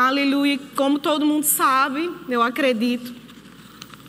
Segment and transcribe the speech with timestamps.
[0.00, 0.58] Aleluia.
[0.74, 3.14] Como todo mundo sabe, eu acredito,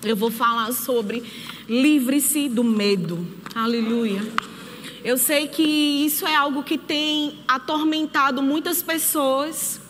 [0.02, 1.21] eu vou falar sobre
[1.67, 3.28] livre-se do medo.
[3.53, 4.22] Aleluia.
[5.04, 9.82] Eu sei que isso é algo que tem atormentado muitas pessoas.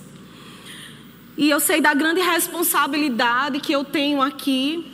[1.38, 4.91] E eu sei da grande responsabilidade que eu tenho aqui.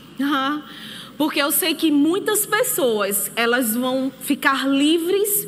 [1.18, 5.48] Porque eu sei que muitas pessoas, elas vão ficar livres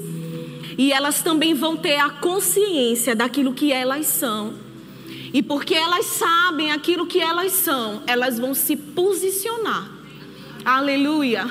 [0.78, 4.69] e elas também vão ter a consciência daquilo que elas são.
[5.34, 9.90] E porque elas sabem aquilo que elas são, elas vão se posicionar.
[10.66, 11.46] Aleluia.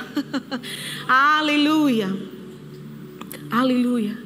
[1.09, 2.15] Aleluia.
[3.51, 4.19] Aleluia.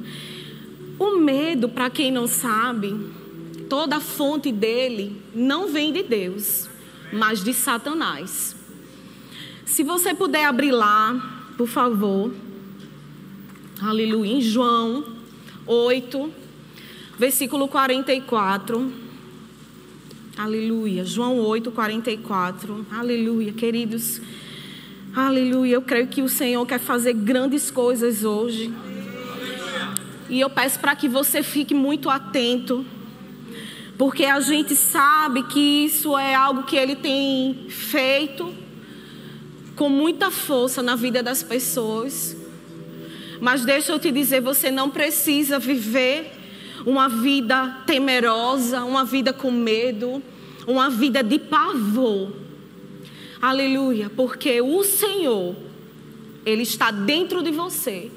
[0.99, 2.95] O medo, para quem não sabe,
[3.69, 6.67] toda a fonte dele não vem de Deus,
[7.11, 8.55] mas de Satanás.
[9.65, 12.33] Se você puder abrir lá, por favor.
[13.81, 14.33] Aleluia.
[14.33, 15.05] Em João
[15.65, 16.31] 8,
[17.17, 19.02] versículo 44.
[20.35, 21.05] Aleluia.
[21.05, 22.87] João 8, 44.
[22.91, 24.19] Aleluia, queridos.
[25.15, 25.75] Aleluia.
[25.75, 28.73] Eu creio que o Senhor quer fazer grandes coisas hoje.
[30.27, 32.83] E eu peço para que você fique muito atento.
[33.95, 38.51] Porque a gente sabe que isso é algo que Ele tem feito
[39.75, 42.35] com muita força na vida das pessoas.
[43.39, 46.42] Mas deixa eu te dizer, você não precisa viver
[46.85, 50.21] uma vida temerosa, uma vida com medo,
[50.67, 52.31] uma vida de pavor.
[53.41, 55.55] Aleluia, porque o Senhor,
[56.45, 58.09] Ele está dentro de você.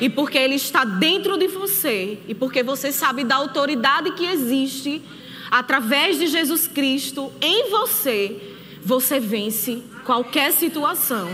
[0.00, 5.02] E porque Ele está dentro de você, e porque você sabe da autoridade que existe
[5.50, 8.36] através de Jesus Cristo em você,
[8.82, 11.28] você vence qualquer situação.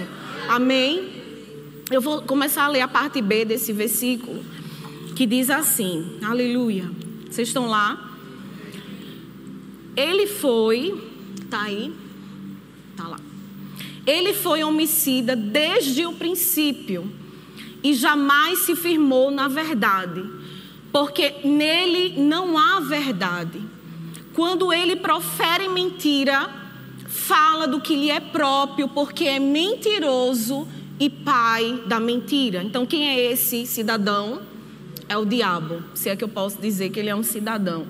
[0.49, 1.13] Amém?
[1.91, 4.43] Eu vou começar a ler a parte B desse versículo,
[5.17, 6.89] que diz assim: Aleluia.
[7.29, 8.13] Vocês estão lá?
[9.97, 11.03] Ele foi,
[11.51, 11.93] tá aí?
[12.95, 13.19] Tá lá.
[14.07, 17.11] Ele foi homicida desde o princípio
[17.83, 20.23] e jamais se firmou na verdade,
[20.93, 23.61] porque nele não há verdade.
[24.35, 26.51] Quando ele profere mentira,
[27.09, 30.69] fala do que lhe é próprio, porque é mentiroso
[31.01, 32.63] e pai da mentira.
[32.63, 34.56] Então, quem é esse cidadão?
[35.09, 37.87] É o diabo, se é que eu posso dizer que ele é um cidadão.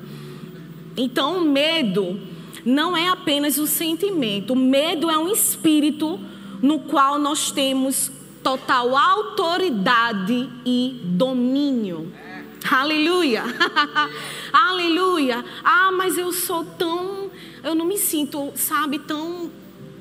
[0.97, 2.21] Então, o medo
[2.65, 6.19] não é apenas um sentimento, o medo é um espírito
[6.63, 8.11] no qual nós temos
[8.43, 12.13] total autoridade e domínio.
[12.71, 13.45] Aleluia!
[14.53, 15.45] Aleluia!
[15.63, 17.31] Ah, mas eu sou tão.
[17.63, 19.51] Eu não me sinto, sabe, tão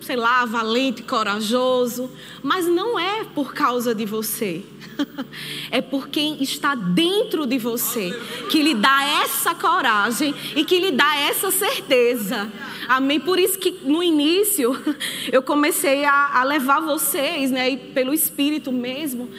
[0.01, 2.09] sei lá, valente, corajoso,
[2.43, 4.63] mas não é por causa de você.
[5.71, 8.11] É por quem está dentro de você
[8.49, 12.49] que lhe dá essa coragem e que lhe dá essa certeza.
[12.87, 13.19] Amém.
[13.19, 14.73] Por isso que no início
[15.31, 19.29] eu comecei a, a levar vocês, né, pelo Espírito mesmo,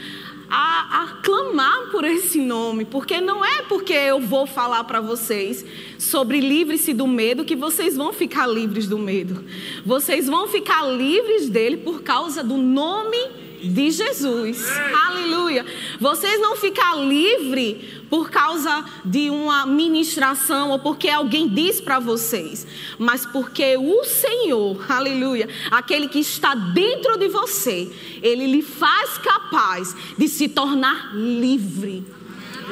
[0.48, 5.64] a, a clamar por esse nome, porque não é porque eu vou falar para vocês
[5.98, 9.44] sobre livre-se do medo que vocês vão ficar livres do medo.
[9.84, 14.64] Vocês vão ficar livres dele por causa do nome Jesus.
[15.06, 15.64] Aleluia.
[16.00, 22.66] Vocês não ficar livre por causa de uma ministração ou porque alguém diz para vocês,
[22.98, 27.90] mas porque o Senhor, aleluia, aquele que está dentro de você,
[28.22, 32.04] ele lhe faz capaz de se tornar livre.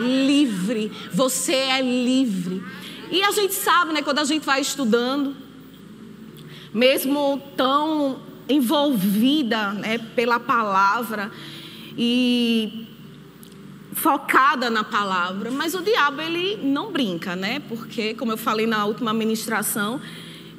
[0.01, 2.63] Livre, você é livre.
[3.11, 5.37] E a gente sabe, né, quando a gente vai estudando,
[6.73, 8.19] mesmo tão
[8.49, 11.31] envolvida né, pela palavra
[11.97, 12.89] e
[13.95, 17.61] focada na palavra, mas o diabo ele não brinca, né?
[17.69, 20.01] Porque, como eu falei na última ministração,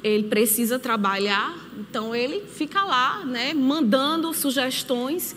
[0.02, 5.36] ele precisa trabalhar, então ele fica lá, né, mandando sugestões.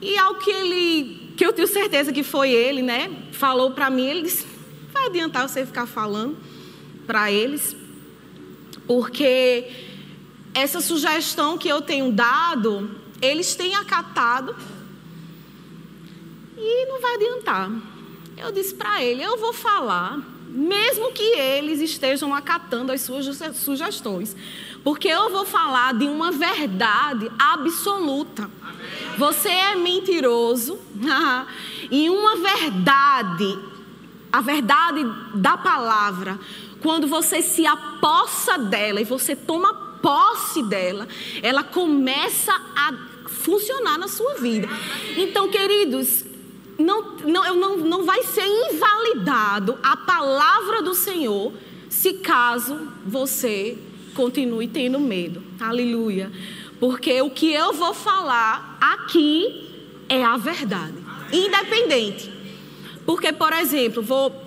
[0.00, 4.06] E ao que ele, que eu tenho certeza que foi ele, né, falou para mim,
[4.06, 4.46] ele disse:
[4.92, 6.36] "Vai adiantar você ficar falando
[7.06, 7.76] para eles,
[8.86, 9.91] porque
[10.54, 12.90] essa sugestão que eu tenho dado,
[13.20, 14.54] eles têm acatado
[16.56, 17.70] e não vai adiantar.
[18.36, 20.18] Eu disse para ele: eu vou falar,
[20.48, 23.26] mesmo que eles estejam acatando as suas
[23.56, 24.36] sugestões,
[24.84, 28.50] porque eu vou falar de uma verdade absoluta.
[29.16, 30.78] Você é mentiroso
[31.90, 33.58] e uma verdade,
[34.30, 35.04] a verdade
[35.34, 36.38] da palavra,
[36.80, 41.06] quando você se apossa dela e você toma posse dela,
[41.42, 42.92] ela começa a
[43.28, 44.68] funcionar na sua vida.
[45.16, 46.24] Então, queridos,
[46.78, 51.52] não, não, não, não vai ser invalidado a palavra do Senhor
[51.88, 53.78] se caso você
[54.14, 55.42] continue tendo medo.
[55.60, 56.30] Aleluia.
[56.80, 59.70] Porque o que eu vou falar aqui
[60.08, 60.94] é a verdade,
[61.32, 62.30] independente.
[63.06, 64.42] Porque, por exemplo, vou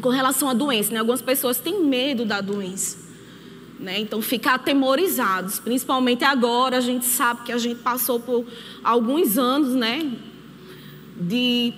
[0.00, 0.98] com relação à doença, né?
[0.98, 3.03] Algumas pessoas têm medo da doença.
[3.78, 4.00] Né?
[4.00, 8.46] Então, ficar atemorizados, principalmente agora, a gente sabe que a gente passou por
[8.82, 10.12] alguns anos né,
[11.16, 11.72] de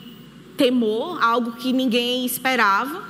[0.57, 3.03] temor, algo que ninguém esperava.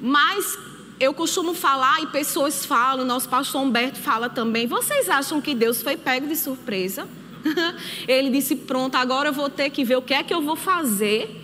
[0.00, 0.58] Mas
[0.98, 5.82] eu costumo falar, e pessoas falam, nosso pastor Humberto fala também, vocês acham que Deus
[5.82, 7.06] foi pego de surpresa?
[8.08, 10.56] Ele disse: Pronto, agora eu vou ter que ver o que é que eu vou
[10.56, 11.42] fazer,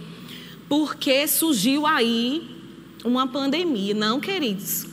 [0.69, 2.51] porque surgiu aí
[3.05, 3.95] uma pandemia.
[3.95, 4.92] Não, queridos.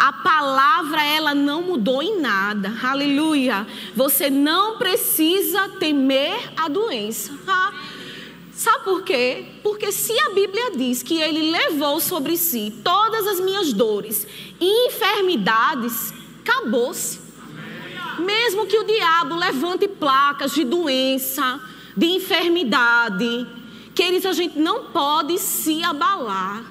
[0.00, 2.72] A palavra, ela não mudou em nada.
[2.82, 3.66] Aleluia.
[3.94, 7.38] Você não precisa temer a doença.
[7.46, 7.70] Ah,
[8.60, 9.46] Sabe por quê?
[9.62, 14.26] Porque se a Bíblia diz que ele levou sobre si todas as minhas dores
[14.60, 16.12] e enfermidades,
[16.42, 17.20] acabou-se.
[18.18, 21.58] Mesmo que o diabo levante placas de doença,
[21.96, 23.46] de enfermidade,
[23.94, 26.62] queridos, a gente não pode se abalar.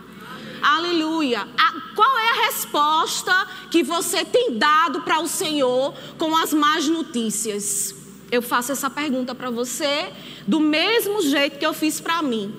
[0.61, 1.47] Aleluia.
[1.57, 6.87] A, qual é a resposta que você tem dado para o Senhor com as más
[6.87, 7.95] notícias?
[8.31, 10.11] Eu faço essa pergunta para você
[10.47, 12.53] do mesmo jeito que eu fiz para mim.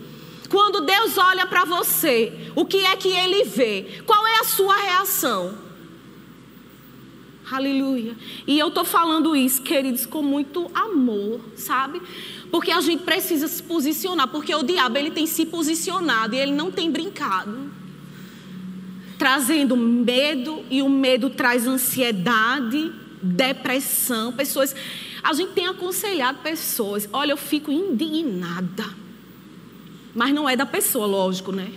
[0.49, 4.03] Quando Deus olha para você, o que é que ele vê?
[4.05, 5.71] Qual é a sua reação?
[7.51, 8.17] Aleluia.
[8.47, 12.01] E eu estou falando isso, queridos, com muito amor, sabe?
[12.51, 16.53] Porque a gente precisa se posicionar, porque o diabo ele tem se posicionado e ele
[16.53, 17.80] não tem brincado.
[19.21, 22.91] Trazendo medo, e o medo traz ansiedade,
[23.23, 24.75] depressão, pessoas
[25.23, 27.09] a gente tem aconselhado pessoas.
[27.13, 28.85] Olha, eu fico indignada.
[30.15, 31.71] Mas não é da pessoa, lógico, né?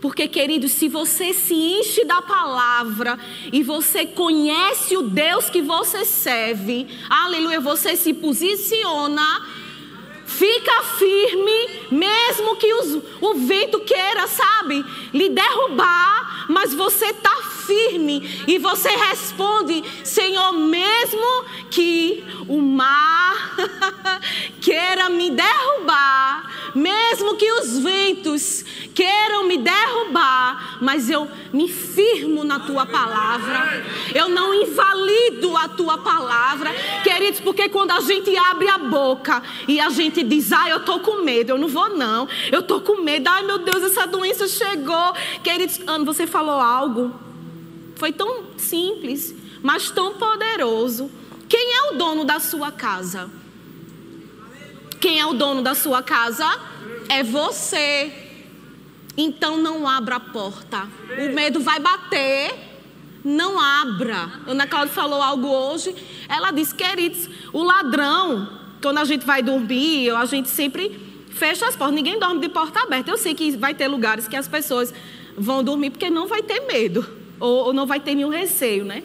[0.00, 3.18] Porque, queridos, se você se enche da palavra
[3.50, 9.24] e você conhece o Deus que você serve, aleluia, você se posiciona,
[10.38, 17.34] fica firme, mesmo que os, o vento queira, sabe, lhe derrubar, mas você está
[17.66, 23.56] firme e você responde: Senhor, mesmo que o mar
[24.60, 25.73] queira me derrubar,
[29.24, 33.84] queiram me derrubar, mas eu me firmo na tua palavra,
[34.14, 36.70] eu não invalido a tua palavra,
[37.02, 41.00] queridos, porque quando a gente abre a boca e a gente diz, ah, eu tô
[41.00, 44.46] com medo, eu não vou não, eu tô com medo, ai meu Deus, essa doença
[44.46, 47.24] chegou, queridos, Ana, você falou algo
[47.96, 51.10] foi tão simples, mas tão poderoso.
[51.48, 53.30] Quem é o dono da sua casa?
[55.00, 56.44] Quem é o dono da sua casa?
[57.08, 58.23] É você.
[59.16, 60.88] Então não abra a porta.
[61.18, 62.54] O medo vai bater.
[63.24, 64.30] Não abra.
[64.46, 65.94] Ana Cláudia falou algo hoje.
[66.28, 68.48] Ela disse, queridos, o ladrão,
[68.82, 71.00] quando a gente vai dormir, a gente sempre
[71.30, 71.94] fecha as portas.
[71.94, 73.10] Ninguém dorme de porta aberta.
[73.10, 74.92] Eu sei que vai ter lugares que as pessoas
[75.36, 77.06] vão dormir porque não vai ter medo
[77.40, 79.02] ou, ou não vai ter nenhum receio, né?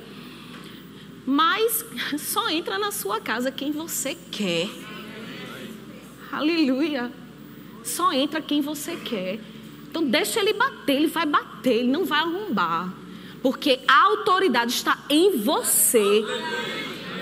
[1.25, 1.85] Mas
[2.17, 4.69] só entra na sua casa quem você quer.
[6.31, 7.11] Aleluia.
[7.83, 9.39] Só entra quem você quer.
[9.89, 12.93] Então deixa ele bater, ele vai bater, ele não vai arrombar.
[13.41, 16.23] Porque a autoridade está em você.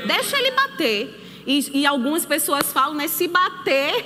[0.06, 1.44] Deixa ele bater.
[1.46, 3.08] E, e algumas pessoas falam, né?
[3.08, 4.06] Se bater,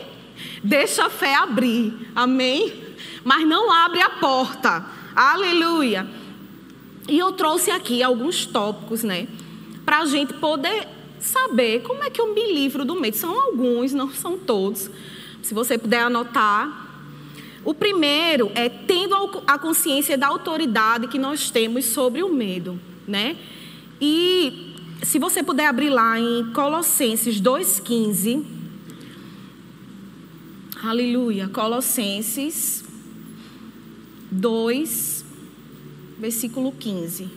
[0.63, 2.11] deixa a fé abrir.
[2.15, 2.71] Amém?
[3.23, 4.85] Mas não abre a porta.
[5.15, 6.07] Aleluia.
[7.07, 9.27] E eu trouxe aqui alguns tópicos, né?
[9.83, 10.87] Para a gente poder
[11.19, 13.17] saber como é que eu me livro do medo.
[13.17, 14.89] São alguns, não são todos.
[15.41, 16.90] Se você puder anotar.
[17.63, 19.15] O primeiro é tendo
[19.45, 23.37] a consciência da autoridade que nós temos sobre o medo, né?
[23.99, 28.43] E se você puder abrir lá em Colossenses 2,15.
[30.83, 31.47] Aleluia.
[31.47, 32.83] Colossenses
[34.31, 35.25] 2,
[36.17, 37.29] versículo 15.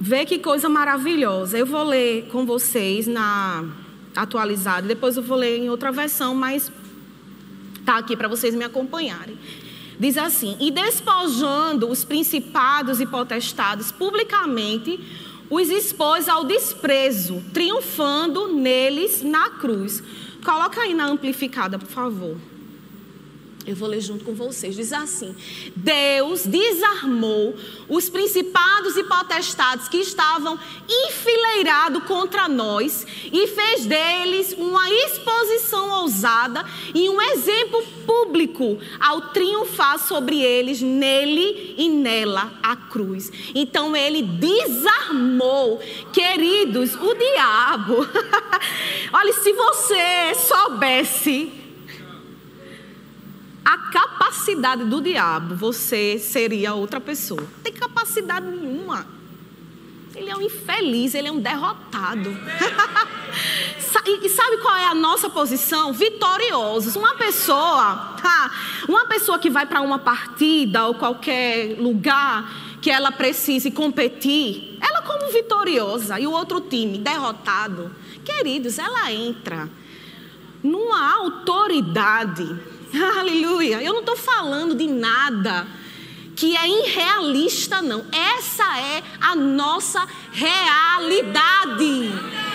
[0.00, 1.58] Vê que coisa maravilhosa.
[1.58, 3.64] Eu vou ler com vocês na
[4.14, 6.70] atualizada, depois eu vou ler em outra versão, mas
[7.88, 9.38] tá aqui para vocês me acompanharem.
[9.98, 15.00] Diz assim: E despojando os principados e potestades publicamente,
[15.48, 20.02] os expôs ao desprezo, triunfando neles na cruz.
[20.44, 22.36] Coloca aí na amplificada, por favor.
[23.66, 24.74] Eu vou ler junto com vocês.
[24.74, 25.36] Diz assim:
[25.76, 27.54] Deus desarmou
[27.88, 36.64] os principados e potestades que estavam enfileirados contra nós e fez deles uma exposição ousada
[36.94, 43.30] e um exemplo público ao triunfar sobre eles, nele e nela, a cruz.
[43.54, 45.78] Então ele desarmou,
[46.10, 48.08] queridos, o diabo.
[49.12, 51.57] Olha, se você soubesse
[53.68, 57.42] a capacidade do diabo, você seria outra pessoa.
[57.42, 59.06] Não tem capacidade nenhuma.
[60.16, 62.30] Ele é um infeliz, ele é um derrotado.
[64.24, 65.92] e sabe qual é a nossa posição?
[65.92, 66.96] Vitoriosos.
[66.96, 68.16] Uma pessoa,
[68.88, 75.02] uma pessoa que vai para uma partida ou qualquer lugar que ela precise competir, ela
[75.02, 77.94] como vitoriosa e o outro time derrotado,
[78.24, 79.68] queridos, ela entra
[80.62, 82.77] numa autoridade
[83.18, 83.82] Aleluia.
[83.82, 85.66] Eu não estou falando de nada
[86.34, 88.04] que é irrealista, não.
[88.12, 92.12] Essa é a nossa realidade.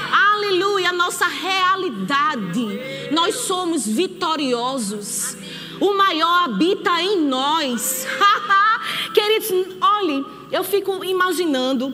[0.10, 2.66] Aleluia, a nossa realidade.
[3.12, 5.36] Nós somos vitoriosos.
[5.82, 8.08] O maior habita em nós.
[9.14, 11.94] Queridos, olhe, eu fico imaginando,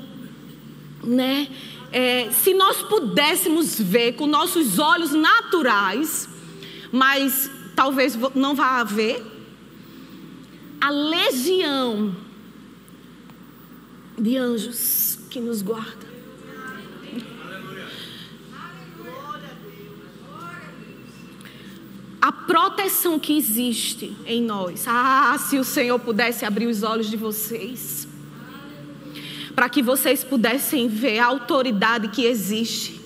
[1.04, 1.48] né?
[1.92, 6.30] É, se nós pudéssemos ver com nossos olhos naturais,
[6.92, 7.50] mas
[7.80, 9.26] talvez não vá haver,
[10.82, 12.14] a legião
[14.18, 16.10] de anjos que nos guarda.
[22.22, 24.84] A proteção que existe em nós.
[24.86, 28.10] Ah, se o Senhor pudesse abrir os olhos de vocês,
[29.56, 33.00] para que vocês pudessem ver a autoridade que existe.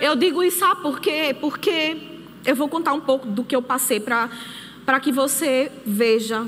[0.00, 1.36] Eu digo isso, sabe por quê?
[1.38, 2.09] Porque
[2.44, 6.46] eu vou contar um pouco do que eu passei para que você veja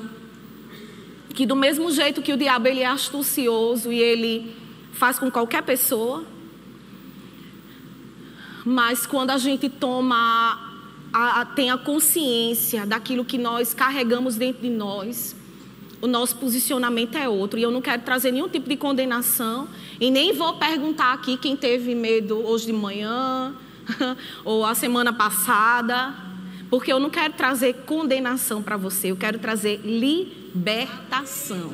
[1.35, 4.55] que do mesmo jeito que o diabo ele é astucioso e ele
[4.93, 6.25] faz com qualquer pessoa,
[8.65, 10.73] mas quando a gente toma
[11.13, 15.35] a, a, tem a consciência daquilo que nós carregamos dentro de nós,
[16.01, 17.59] o nosso posicionamento é outro.
[17.59, 19.69] E eu não quero trazer nenhum tipo de condenação.
[20.01, 23.55] E nem vou perguntar aqui quem teve medo hoje de manhã,
[24.45, 26.15] ou a semana passada,
[26.71, 31.73] porque eu não quero trazer condenação para você, eu quero trazer libertação.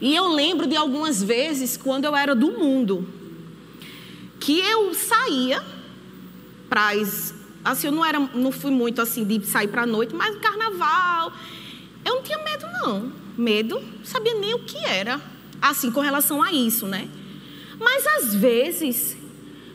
[0.00, 3.06] E eu lembro de algumas vezes quando eu era do mundo,
[4.38, 5.62] que eu saía
[6.68, 6.92] para
[7.64, 10.40] assim, eu não era, não fui muito assim de sair para a noite, mas no
[10.40, 11.32] carnaval,
[12.04, 13.12] eu não tinha medo não.
[13.36, 15.20] Medo, sabia nem o que era,
[15.60, 17.08] assim com relação a isso, né?
[17.78, 19.16] Mas às vezes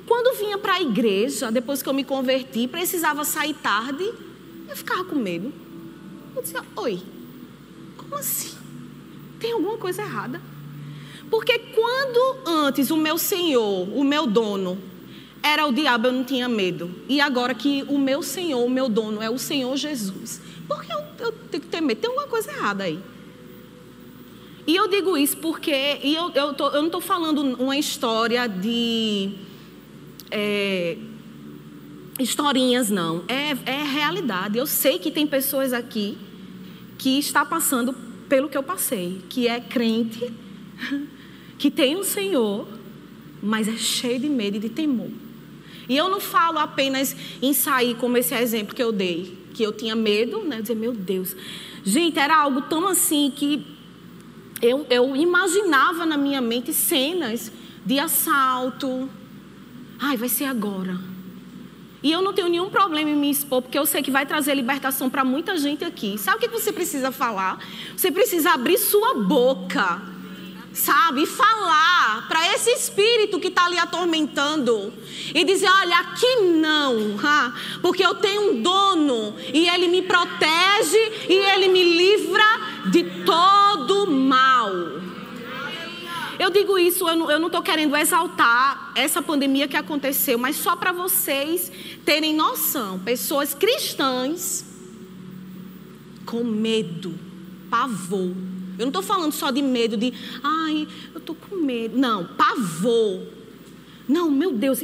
[0.06, 4.04] quando vinha para a igreja, depois que eu me converti, precisava sair tarde,
[4.68, 5.54] eu ficava com medo.
[6.36, 7.02] Eu dizia: Oi,
[7.98, 8.54] como assim?
[9.40, 10.42] Tem alguma coisa errada?
[11.30, 14.78] Porque quando antes o meu senhor, o meu dono,
[15.42, 16.94] era o diabo, eu não tinha medo.
[17.10, 20.94] E agora que o meu senhor, o meu dono é o Senhor Jesus, por que
[20.94, 22.00] eu, eu tenho que ter medo?
[22.00, 23.00] Tem alguma coisa errada aí.
[24.66, 28.48] E eu digo isso porque e eu, eu, tô, eu não estou falando uma história
[28.48, 29.34] de
[30.36, 30.98] é,
[32.20, 33.24] historinhas, não.
[33.28, 34.58] É, é realidade.
[34.58, 36.18] Eu sei que tem pessoas aqui
[36.98, 37.94] que está passando
[38.28, 40.34] pelo que eu passei, que é crente,
[41.58, 42.68] que tem um Senhor,
[43.42, 45.12] mas é cheio de medo e de temor.
[45.88, 49.72] E eu não falo apenas em sair como esse exemplo que eu dei, que eu
[49.72, 50.62] tinha medo, né?
[50.62, 51.36] Dizer, meu Deus.
[51.84, 53.68] Gente, era algo tão assim que
[54.62, 57.52] eu, eu imaginava na minha mente cenas
[57.86, 59.10] de assalto,
[60.06, 61.00] Ai, vai ser agora.
[62.04, 64.54] E eu não tenho nenhum problema em me expor, porque eu sei que vai trazer
[64.54, 66.18] libertação para muita gente aqui.
[66.18, 67.58] Sabe o que você precisa falar?
[67.96, 70.02] Você precisa abrir sua boca,
[70.74, 71.24] sabe?
[71.24, 74.92] E falar para esse espírito que está ali atormentando.
[75.34, 77.18] E dizer: olha, aqui não,
[77.82, 80.98] porque eu tenho um dono e ele me protege
[81.30, 84.70] e ele me livra de todo mal.
[86.44, 90.92] Eu digo isso, eu não estou querendo exaltar essa pandemia que aconteceu, mas só para
[90.92, 91.72] vocês
[92.04, 93.00] terem noção.
[93.00, 94.66] Pessoas cristãs
[96.26, 97.18] com medo,
[97.70, 98.36] pavor.
[98.78, 101.98] Eu não estou falando só de medo, de, ai, eu estou com medo.
[101.98, 103.22] Não, pavor.
[104.06, 104.82] Não, meu Deus.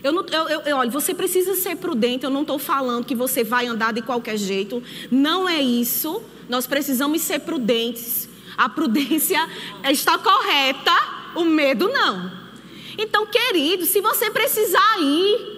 [0.00, 2.22] Eu, não, eu, eu, eu, olha, você precisa ser prudente.
[2.22, 4.80] Eu não estou falando que você vai andar de qualquer jeito.
[5.10, 6.22] Não é isso.
[6.48, 8.28] Nós precisamos ser prudentes.
[8.56, 9.48] A prudência
[9.90, 10.92] está correta,
[11.34, 12.44] o medo não.
[12.96, 15.54] Então, querido, se você precisar ir,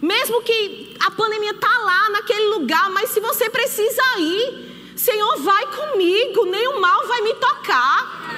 [0.00, 5.66] Mesmo que a pandemia está lá naquele lugar, mas se você precisa ir, Senhor, vai
[5.74, 8.36] comigo, nenhum mal vai me tocar.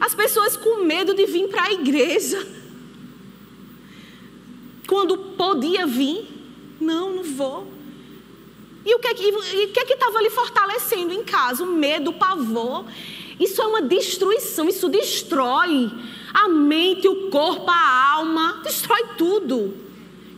[0.00, 2.46] As pessoas com medo de vir para a igreja.
[4.86, 6.26] Quando podia vir,
[6.80, 7.77] não, não vou.
[8.84, 11.64] E o que é que estava lhe fortalecendo em casa?
[11.64, 12.84] O medo, o pavor.
[13.38, 15.90] Isso é uma destruição, isso destrói
[16.32, 19.76] a mente, o corpo, a alma, destrói tudo.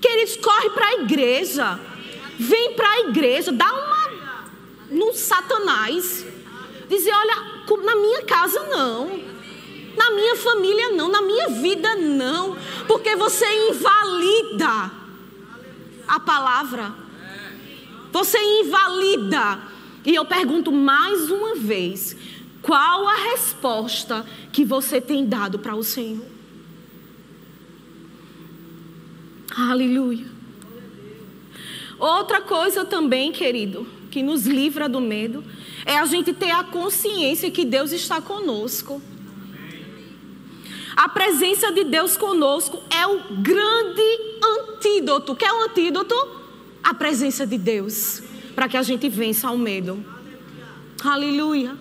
[0.01, 1.79] Queridos, corre para a igreja.
[2.39, 4.11] Vem para a igreja, dá uma
[4.91, 6.25] no Satanás.
[6.89, 7.37] Dizer, olha,
[7.85, 9.31] na minha casa não.
[9.97, 12.57] Na minha família não, na minha vida não,
[12.87, 14.91] porque você invalida
[16.07, 16.95] a palavra.
[18.13, 19.61] Você invalida.
[20.05, 22.17] E eu pergunto mais uma vez:
[22.63, 26.27] qual a resposta que você tem dado para o Senhor?
[29.57, 30.27] Aleluia.
[31.99, 35.45] Outra coisa também, querido, que nos livra do medo,
[35.85, 39.03] é a gente ter a consciência que Deus está conosco.
[40.97, 44.03] A presença de Deus conosco é o grande
[44.43, 45.35] antídoto.
[45.35, 46.40] Quer um antídoto?
[46.83, 48.23] A presença de Deus,
[48.55, 50.05] para que a gente vença o medo.
[51.03, 51.77] Aleluia.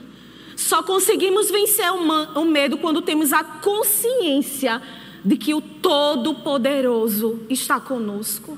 [0.56, 4.82] Só conseguimos vencer o medo quando temos a consciência
[5.24, 8.58] de que o Todo-Poderoso está conosco.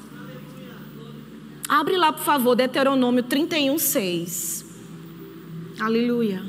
[1.67, 4.65] Abre lá, por favor, Deuteronômio 31, 6.
[5.79, 6.43] Aleluia.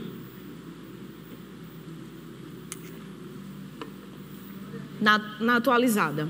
[5.00, 6.28] Na, na atualizada.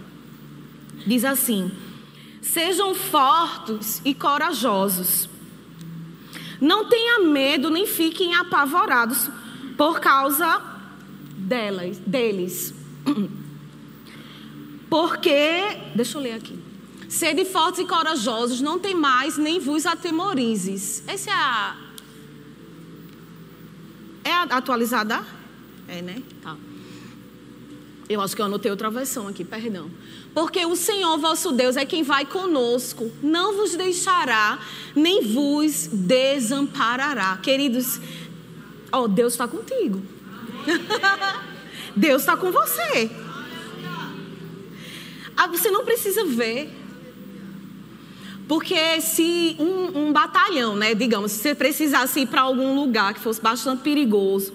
[1.07, 1.71] Diz assim:
[2.43, 5.31] Sejam fortes e corajosos
[6.63, 9.29] não tenha medo nem fiquem apavorados
[9.77, 10.63] por causa
[11.37, 12.73] delas, deles.
[14.89, 16.57] Porque, deixa eu ler aqui.
[17.09, 21.03] Sede fortes e corajosos, não tem mais, nem vos atemorizes.
[21.09, 21.77] Essa é a.
[24.25, 25.21] É a atualizada?
[25.89, 26.23] É, né?
[26.41, 26.57] Tá.
[28.09, 29.91] Eu acho que eu anotei outra versão aqui, perdão.
[30.35, 34.59] Porque o Senhor vosso Deus é quem vai conosco, não vos deixará,
[34.95, 37.39] nem vos desamparará.
[37.43, 38.01] Queridos,
[38.91, 40.03] ó, Deus está contigo.
[41.95, 43.11] Deus está com você.
[45.37, 46.79] Ah, você não precisa ver.
[48.49, 53.21] Porque se um, um batalhão, né, digamos, se você precisasse ir para algum lugar que
[53.21, 54.53] fosse bastante perigoso,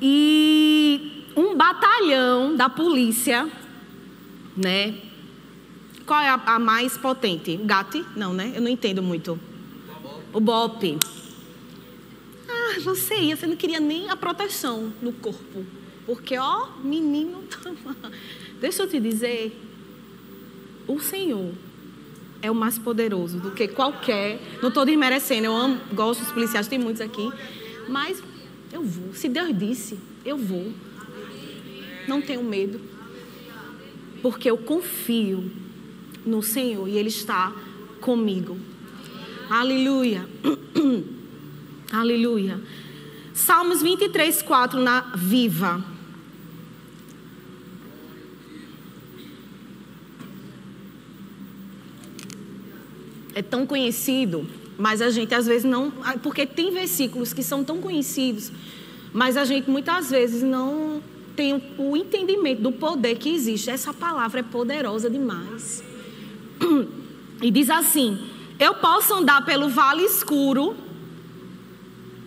[0.00, 3.48] e um batalhão da polícia
[4.56, 4.94] né?
[6.06, 7.56] Qual é a, a mais potente?
[7.56, 8.04] GAT?
[8.16, 8.52] Não, né?
[8.54, 9.38] Eu não entendo muito.
[10.32, 10.98] O BOP.
[12.48, 15.64] Ah, você ia, você não queria nem a proteção no corpo.
[16.04, 17.44] Porque, ó, menino.
[18.60, 19.58] Deixa eu te dizer.
[20.86, 21.52] O Senhor
[22.40, 24.40] é o mais poderoso do que qualquer.
[24.60, 27.30] Não estou desmerecendo, eu amo, gosto dos policiais, tem muitos aqui.
[27.88, 28.20] Mas
[28.72, 29.14] eu vou.
[29.14, 30.72] Se Deus disse, eu vou.
[32.08, 32.91] Não tenho medo
[34.22, 35.50] porque eu confio
[36.24, 37.52] no Senhor e Ele está
[38.00, 38.56] comigo.
[39.50, 40.26] Aleluia.
[41.92, 42.60] Aleluia.
[43.34, 45.84] Salmos 23, 4 na Viva.
[53.34, 54.46] É tão conhecido,
[54.78, 55.90] mas a gente às vezes não.
[56.22, 58.52] Porque tem versículos que são tão conhecidos,
[59.12, 61.02] mas a gente muitas vezes não
[61.34, 63.70] tem o entendimento do poder que existe.
[63.70, 65.82] Essa palavra é poderosa demais.
[67.42, 68.24] E diz assim:
[68.56, 70.76] Eu posso andar pelo vale escuro,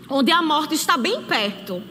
[0.10, 1.82] onde a morte está bem perto,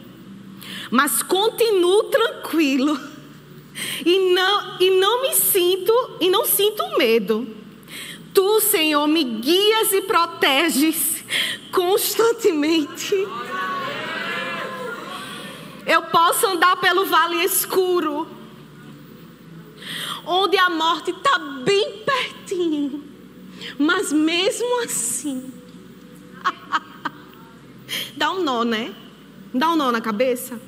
[0.91, 3.01] mas continuo tranquilo
[4.05, 7.49] e não, e não me sinto e não sinto medo.
[8.35, 11.25] Tu, Senhor, me guias e proteges
[11.73, 13.15] constantemente.
[15.87, 18.27] Eu posso andar pelo vale escuro,
[20.25, 23.05] onde a morte está bem pertinho,
[23.79, 25.53] mas mesmo assim,
[28.17, 28.95] dá um nó, né?
[29.53, 30.59] Dá um nó na cabeça.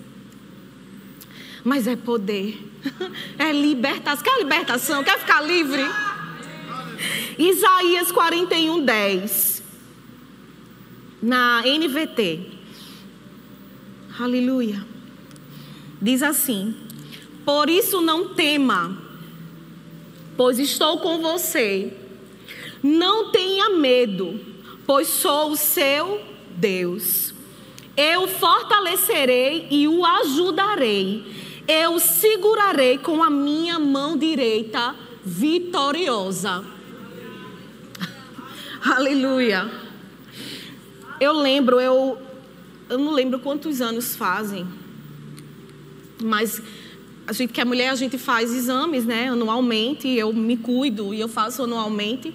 [1.65, 2.63] Mas é poder,
[3.39, 4.23] é libertação.
[4.23, 5.03] Quer libertação?
[5.03, 5.83] Quer ficar livre?
[7.39, 9.63] Isaías 41, 10.
[11.23, 12.53] Na NVT.
[14.21, 14.96] Aleluia
[16.01, 16.75] diz assim:
[17.45, 18.97] Por isso não tema,
[20.37, 21.93] pois estou com você.
[22.83, 24.41] Não tenha medo,
[24.87, 27.35] pois sou o seu Deus.
[27.97, 31.25] Eu fortalecerei e o ajudarei.
[31.67, 36.65] Eu segurarei com a minha mão direita vitoriosa.
[38.85, 39.69] Aleluia.
[41.19, 42.19] Eu lembro, eu,
[42.89, 44.69] eu não lembro quantos anos fazem,
[46.23, 46.63] mas
[47.27, 51.21] a gente que é mulher, a gente faz exames, né, anualmente, eu me cuido e
[51.21, 52.33] eu faço anualmente.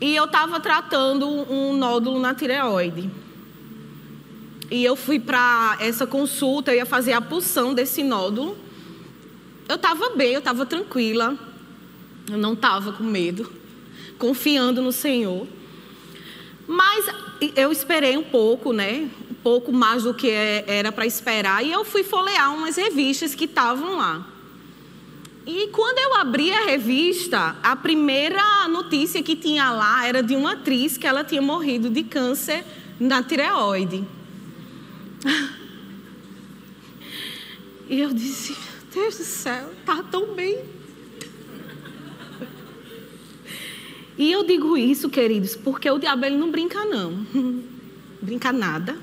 [0.00, 3.10] E eu estava tratando um nódulo na tireoide.
[4.70, 8.58] E eu fui para essa consulta, eu ia fazer a pulsão desse nódulo.
[9.68, 11.38] Eu estava bem, eu estava tranquila.
[12.30, 13.50] Eu não estava com medo,
[14.18, 15.46] confiando no Senhor.
[16.66, 17.06] Mas
[17.54, 19.08] eu esperei um pouco, né?
[19.30, 21.64] Um pouco mais do que é, era para esperar.
[21.64, 24.26] E eu fui folhear umas revistas que estavam lá.
[25.46, 30.54] E quando eu abri a revista, a primeira notícia que tinha lá era de uma
[30.54, 32.64] atriz que ela tinha morrido de câncer
[32.98, 34.04] na tireoide.
[37.88, 40.58] E eu disse, meu Deus do céu, está tão bem.
[44.18, 47.26] E eu digo isso, queridos, porque o diabo ele não brinca não.
[48.20, 48.96] brinca nada.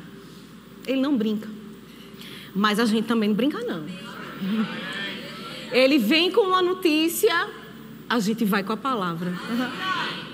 [0.88, 1.48] Ele não brinca.
[2.54, 3.84] Mas a gente também não brinca não.
[5.72, 7.50] Ele vem com uma notícia,
[8.08, 9.34] a gente vai com a palavra.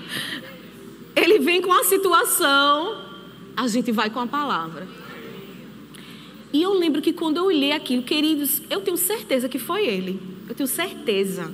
[1.16, 3.02] Ele vem com a situação,
[3.56, 4.86] a gente vai com a palavra.
[6.52, 10.20] E eu lembro que quando eu olhei aquilo, queridos, eu tenho certeza que foi ele.
[10.48, 11.52] Eu tenho certeza.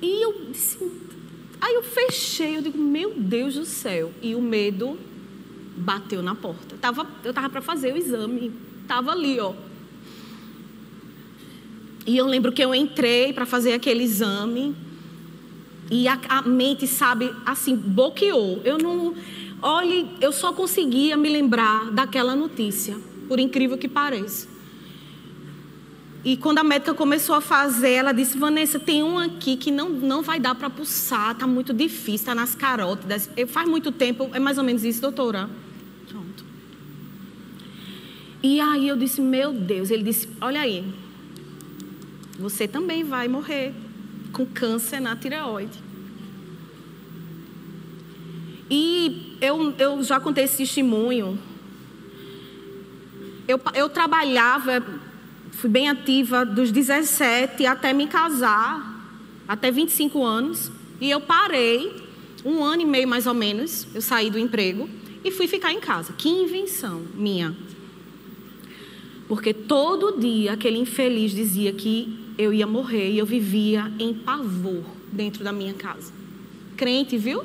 [0.00, 0.78] E eu disse,
[1.60, 4.12] aí eu fechei, eu digo, meu Deus do céu.
[4.22, 4.98] E o medo
[5.76, 6.76] bateu na porta.
[6.80, 8.52] Tava, eu estava para fazer o exame.
[8.82, 9.52] Estava ali, ó.
[12.06, 14.74] E eu lembro que eu entrei para fazer aquele exame.
[15.90, 18.60] E a, a mente, sabe, assim, bloqueou.
[18.64, 19.14] Eu não.
[19.62, 22.96] Olhe, eu só conseguia me lembrar daquela notícia,
[23.28, 24.48] por incrível que pareça.
[26.22, 29.88] E quando a médica começou a fazer, ela disse: Vanessa, tem um aqui que não,
[29.88, 33.30] não vai dar para pulsar, está muito difícil, está nas carótidas.
[33.36, 35.48] Eu, faz muito tempo, é mais ou menos isso, doutora.
[36.08, 36.44] Pronto.
[38.42, 40.84] E aí eu disse: Meu Deus, ele disse: Olha aí,
[42.38, 43.72] você também vai morrer
[44.32, 45.90] com câncer na tireoide.
[48.70, 51.38] E eu, eu já contei esse testemunho.
[53.48, 54.84] Eu, eu trabalhava,
[55.60, 58.98] fui bem ativa dos 17 até me casar,
[59.46, 60.72] até 25 anos.
[60.98, 61.94] E eu parei,
[62.46, 64.88] um ano e meio mais ou menos, eu saí do emprego
[65.22, 66.14] e fui ficar em casa.
[66.14, 67.54] Que invenção minha.
[69.28, 74.82] Porque todo dia aquele infeliz dizia que eu ia morrer e eu vivia em pavor
[75.12, 76.10] dentro da minha casa.
[76.74, 77.44] Crente, viu?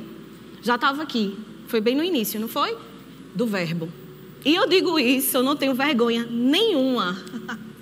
[0.63, 1.35] Já estava aqui.
[1.67, 2.77] Foi bem no início, não foi?
[3.35, 3.89] Do verbo.
[4.45, 7.21] E eu digo isso, eu não tenho vergonha nenhuma.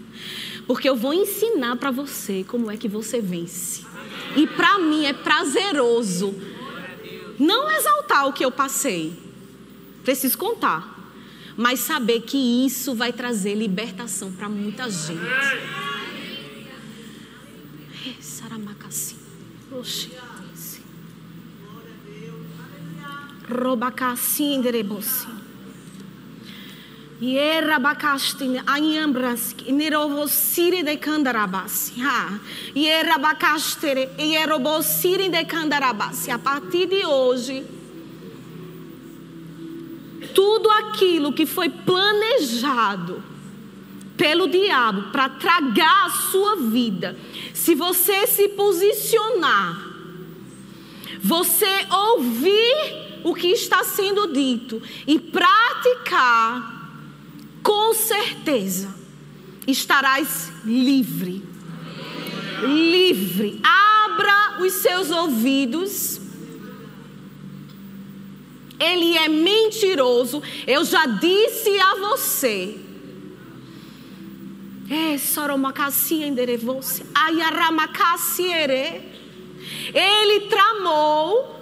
[0.67, 3.85] Porque eu vou ensinar para você como é que você vence.
[4.35, 6.33] E para mim é prazeroso
[7.39, 9.17] não exaltar o que eu passei.
[10.03, 10.91] Preciso contar.
[11.55, 15.19] Mas saber que isso vai trazer libertação para muita gente.
[18.19, 19.15] Saramacassi.
[19.71, 20.11] Oxi.
[23.49, 25.42] Robacassi.
[27.23, 32.01] Yerabacasti anhambras nerovosiri de candarabassi.
[32.01, 32.39] Ha.
[32.75, 36.31] Yerabacastere yerobosiri de candarabassi.
[36.31, 37.63] A partir de hoje,
[40.35, 43.23] tudo aquilo que foi planejado
[44.17, 47.17] pelo diabo para tragar a sua vida,
[47.53, 49.81] se você se posicionar,
[51.21, 56.82] você ouvir o que está sendo dito e praticar,
[57.63, 58.93] com certeza
[59.65, 61.41] estarás livre.
[62.61, 63.61] Livre.
[63.63, 66.19] Abra os seus ouvidos.
[68.79, 70.43] Ele é mentiroso.
[70.67, 72.77] Eu já disse a você
[74.89, 75.17] é,
[79.93, 81.59] Ele tramou,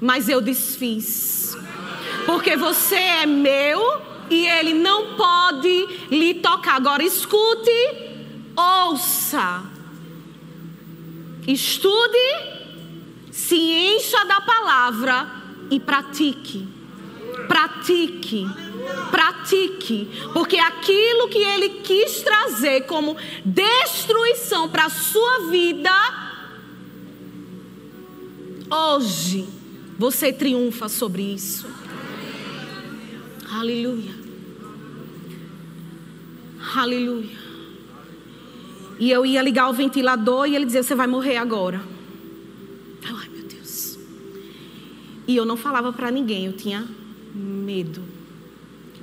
[0.00, 1.56] mas eu desfiz.
[2.26, 6.76] Porque você é meu e ele não pode lhe tocar.
[6.76, 7.70] Agora escute,
[8.56, 9.64] ouça,
[11.46, 12.18] estude,
[13.30, 15.30] se encha da palavra
[15.70, 16.66] e pratique.
[17.48, 18.46] Pratique
[19.10, 25.90] pratique, porque aquilo que ele quis trazer como destruição para a sua vida,
[28.70, 29.46] hoje
[29.98, 31.66] você triunfa sobre isso.
[33.52, 34.19] Aleluia.
[36.74, 37.50] Aleluia.
[38.98, 41.80] E eu ia ligar o ventilador e ele dizia: Você vai morrer agora.
[43.02, 43.98] Ai, meu Deus.
[45.26, 46.86] E eu não falava para ninguém, eu tinha
[47.34, 48.02] medo.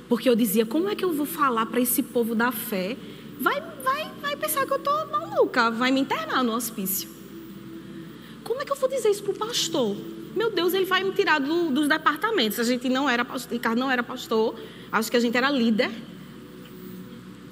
[0.08, 2.96] Porque eu dizia: Como é que eu vou falar para esse povo da fé?
[3.40, 7.08] Vai, vai, vai pensar que eu estou maluca, vai me internar no hospício.
[8.44, 9.96] Como é que eu vou dizer isso para o pastor?
[10.34, 12.60] Meu Deus, ele vai me tirar do, dos departamentos.
[12.60, 14.54] A gente não era pastor, Ricardo não era pastor,
[14.92, 15.90] acho que a gente era líder.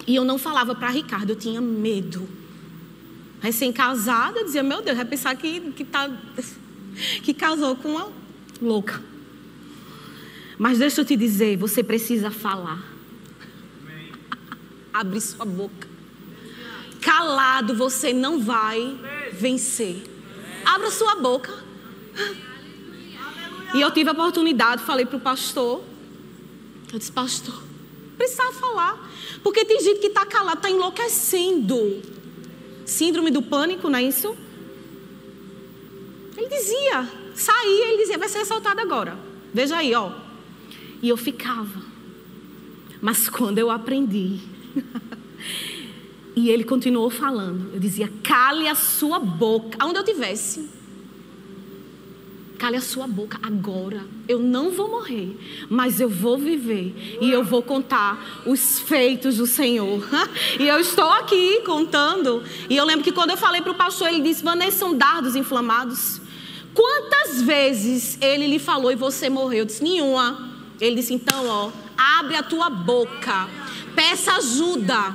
[0.06, 2.28] E eu não falava para Ricardo, eu tinha medo.
[3.40, 6.10] Recém-casada, eu dizia, meu Deus, vai pensar que, que, tá,
[7.22, 8.08] que casou com uma
[8.60, 9.02] louca.
[10.58, 12.82] Mas deixa eu te dizer, você precisa falar.
[14.92, 15.88] Abre sua boca.
[17.00, 18.98] Calado você não vai
[19.32, 20.02] vencer.
[20.64, 21.52] Abra sua boca.
[23.74, 25.84] E eu tive a oportunidade, falei para o pastor.
[26.92, 27.62] Eu disse, pastor,
[28.16, 29.10] precisava falar.
[29.42, 32.02] Porque tem gente que está calado, está enlouquecendo.
[32.84, 34.36] Síndrome do pânico, não é isso?
[36.36, 39.18] Ele dizia, saía, ele dizia, vai ser assaltado agora.
[39.52, 40.12] Veja aí, ó.
[41.02, 41.82] E eu ficava.
[43.00, 44.40] Mas quando eu aprendi,
[46.36, 50.75] e ele continuou falando, eu dizia, cale a sua boca, aonde eu tivesse.
[52.58, 54.04] Cale a sua boca agora.
[54.26, 55.36] Eu não vou morrer,
[55.68, 60.02] mas eu vou viver e eu vou contar os feitos do Senhor.
[60.58, 62.42] e eu estou aqui contando.
[62.68, 65.36] E eu lembro que quando eu falei para o pastor, ele disse: Vanessa, são dardos
[65.36, 66.20] inflamados.
[66.74, 69.60] Quantas vezes ele lhe falou e você morreu?
[69.60, 70.50] Eu disse: Nenhuma.
[70.80, 73.48] Ele disse: Então, ó, abre a tua boca,
[73.94, 75.14] peça ajuda.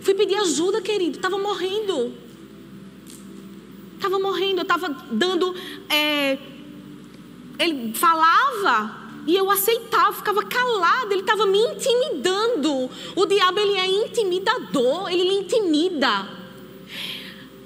[0.00, 2.25] Fui pedir ajuda, querido, estava morrendo.
[3.96, 5.54] Estava morrendo, eu estava dando.
[5.88, 6.38] É,
[7.58, 12.88] ele falava e eu aceitava, ficava calada, ele estava me intimidando.
[13.16, 16.28] O diabo ele é intimidador, ele intimida.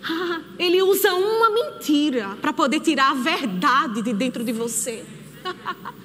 [0.03, 5.05] Ah, ele usa uma mentira para poder tirar a verdade de dentro de você.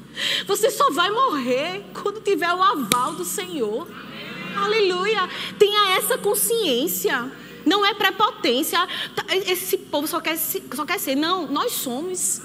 [0.47, 3.85] Você só vai morrer quando tiver o aval do Senhor.
[4.55, 5.29] Aleluia.
[5.59, 7.29] Tenha essa consciência.
[7.65, 8.79] Não é prepotência.
[9.15, 11.15] Tá, esse povo só quer, só quer ser.
[11.15, 12.41] Não, nós somos.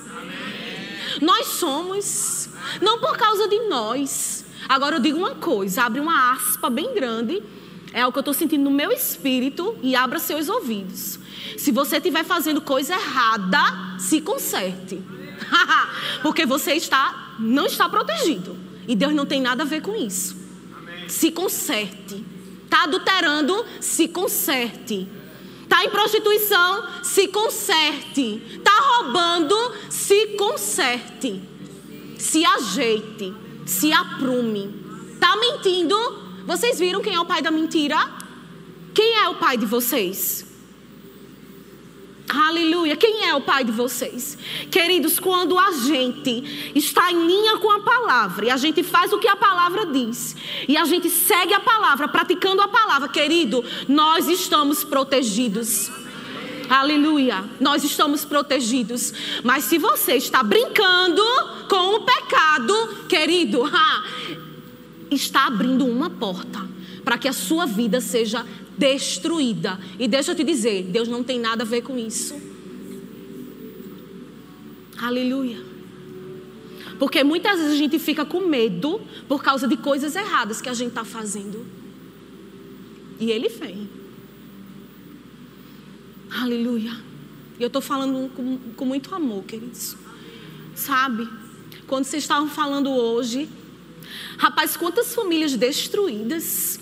[1.20, 2.48] Nós somos.
[2.80, 4.44] Não por causa de nós.
[4.68, 7.42] Agora eu digo uma coisa: abre uma aspa bem grande.
[7.92, 11.18] É o que eu estou sentindo no meu espírito e abra seus ouvidos.
[11.59, 15.02] Se você estiver fazendo coisa errada, se conserte.
[16.22, 18.56] Porque você está, não está protegido.
[18.87, 20.37] E Deus não tem nada a ver com isso.
[21.09, 22.24] Se conserte.
[22.70, 23.66] Está adulterando?
[23.80, 25.09] Se conserte.
[25.64, 27.02] Está em prostituição?
[27.02, 28.40] Se conserte.
[28.59, 29.56] Está roubando?
[29.90, 31.42] Se conserte.
[32.16, 33.35] Se ajeite.
[33.66, 34.72] Se aprume.
[35.14, 35.96] Está mentindo?
[36.46, 37.98] Vocês viram quem é o pai da mentira?
[38.94, 40.46] Quem é o pai de vocês?
[42.32, 42.96] Aleluia.
[42.96, 44.38] Quem é o pai de vocês?
[44.70, 49.18] Queridos, quando a gente está em linha com a palavra e a gente faz o
[49.18, 50.36] que a palavra diz
[50.68, 55.90] e a gente segue a palavra, praticando a palavra, querido, nós estamos protegidos.
[56.68, 57.44] Aleluia.
[57.58, 59.12] Nós estamos protegidos.
[59.42, 61.22] Mas se você está brincando
[61.68, 63.64] com o pecado, querido,
[65.10, 66.60] está abrindo uma porta
[67.04, 68.46] para que a sua vida seja
[68.80, 69.78] destruída.
[69.98, 72.40] E deixa eu te dizer, Deus não tem nada a ver com isso.
[74.96, 75.62] Aleluia.
[76.98, 80.74] Porque muitas vezes a gente fica com medo por causa de coisas erradas que a
[80.74, 81.66] gente está fazendo.
[83.18, 83.88] E Ele vem.
[86.30, 86.96] Aleluia.
[87.58, 89.96] E eu estou falando com, com muito amor, queridos.
[90.74, 91.28] Sabe?
[91.86, 93.48] Quando vocês estavam falando hoje,
[94.38, 96.79] rapaz, quantas famílias destruídas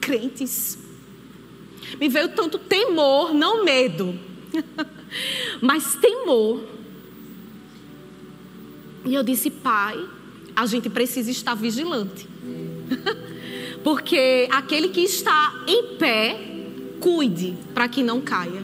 [0.00, 0.78] crentes.
[1.98, 4.18] Me veio tanto temor, não medo,
[5.60, 6.64] mas temor.
[9.04, 9.98] E eu disse, pai,
[10.54, 12.28] a gente precisa estar vigilante.
[13.82, 16.38] Porque aquele que está em pé,
[17.00, 18.62] cuide para que não caia.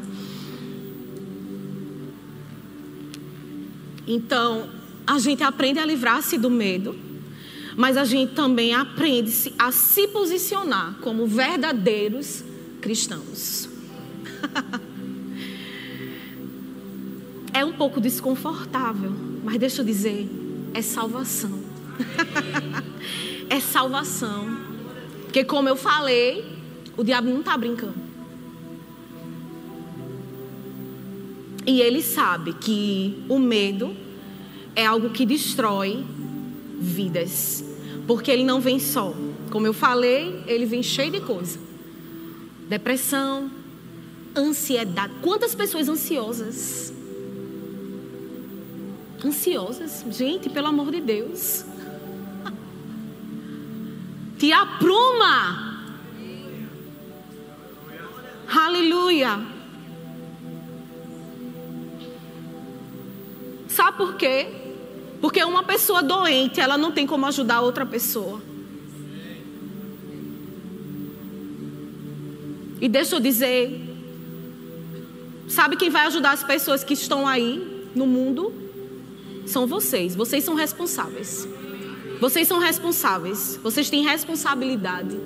[4.06, 4.68] Então,
[5.06, 7.05] a gente aprende a livrar-se do medo
[7.76, 12.42] mas a gente também aprende a se posicionar como verdadeiros
[12.80, 13.68] cristãos.
[17.52, 19.12] é um pouco desconfortável,
[19.44, 20.26] mas deixa eu dizer,
[20.72, 21.60] é salvação.
[23.50, 24.56] é salvação.
[25.24, 26.46] Porque, como eu falei,
[26.96, 28.06] o diabo não está brincando.
[31.66, 33.94] E ele sabe que o medo
[34.74, 36.04] é algo que destrói
[36.78, 37.64] vidas.
[38.06, 39.14] Porque ele não vem só.
[39.50, 41.58] Como eu falei, ele vem cheio de coisa.
[42.68, 43.50] depressão,
[44.36, 45.12] ansiedade.
[45.22, 46.92] Quantas pessoas ansiosas?
[49.24, 51.64] Ansiosas, gente, pelo amor de Deus.
[54.38, 55.76] Te apruma.
[58.48, 59.40] Aleluia.
[63.68, 64.65] Sabe por quê?
[65.20, 68.40] Porque uma pessoa doente, ela não tem como ajudar outra pessoa.
[72.80, 73.80] E deixa eu dizer,
[75.48, 78.52] sabe quem vai ajudar as pessoas que estão aí no mundo?
[79.46, 80.14] São vocês.
[80.14, 81.48] Vocês são responsáveis.
[82.20, 83.58] Vocês são responsáveis.
[83.62, 85.16] Vocês têm responsabilidade.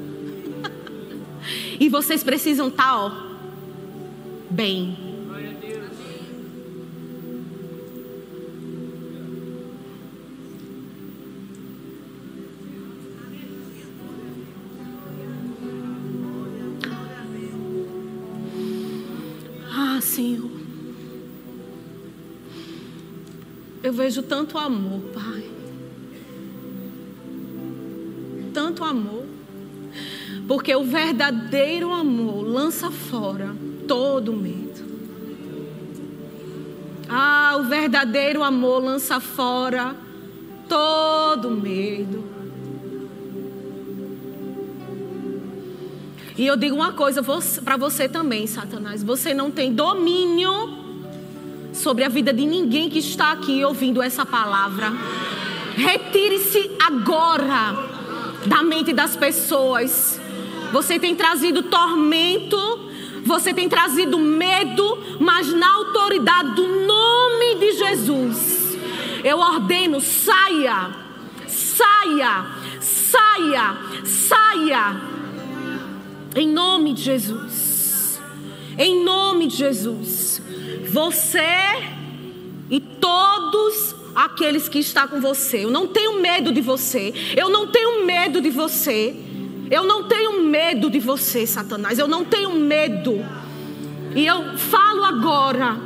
[1.81, 3.13] e vocês precisam estar, tá, ó,
[4.49, 5.10] bem.
[23.91, 25.51] Eu vejo tanto amor, Pai.
[28.55, 29.27] Tanto amor.
[30.47, 33.53] Porque o verdadeiro amor lança fora
[33.89, 34.85] todo medo.
[37.09, 39.97] Ah, o verdadeiro amor lança fora
[40.69, 42.23] todo medo.
[46.39, 47.25] E eu digo uma coisa
[47.65, 50.80] para você também, Satanás: você não tem domínio
[51.73, 54.93] sobre a vida de ninguém que está aqui ouvindo essa palavra.
[55.77, 57.89] Retire-se agora
[58.47, 60.21] da mente das pessoas.
[60.73, 62.57] Você tem trazido tormento,
[63.25, 68.79] você tem trazido medo, mas na autoridade do nome de Jesus,
[69.25, 70.91] eu ordeno: saia,
[71.47, 72.47] saia,
[72.81, 75.11] saia, saia
[76.35, 78.21] em nome de Jesus.
[78.79, 80.30] Em nome de Jesus.
[80.93, 81.39] Você
[82.69, 85.65] e todos aqueles que estão com você.
[85.65, 87.15] Eu não tenho medo de você.
[87.37, 89.15] Eu não tenho medo de você.
[89.71, 91.99] Eu não tenho medo de você, Satanás.
[91.99, 93.25] Eu não tenho medo.
[94.15, 95.77] E eu falo agora,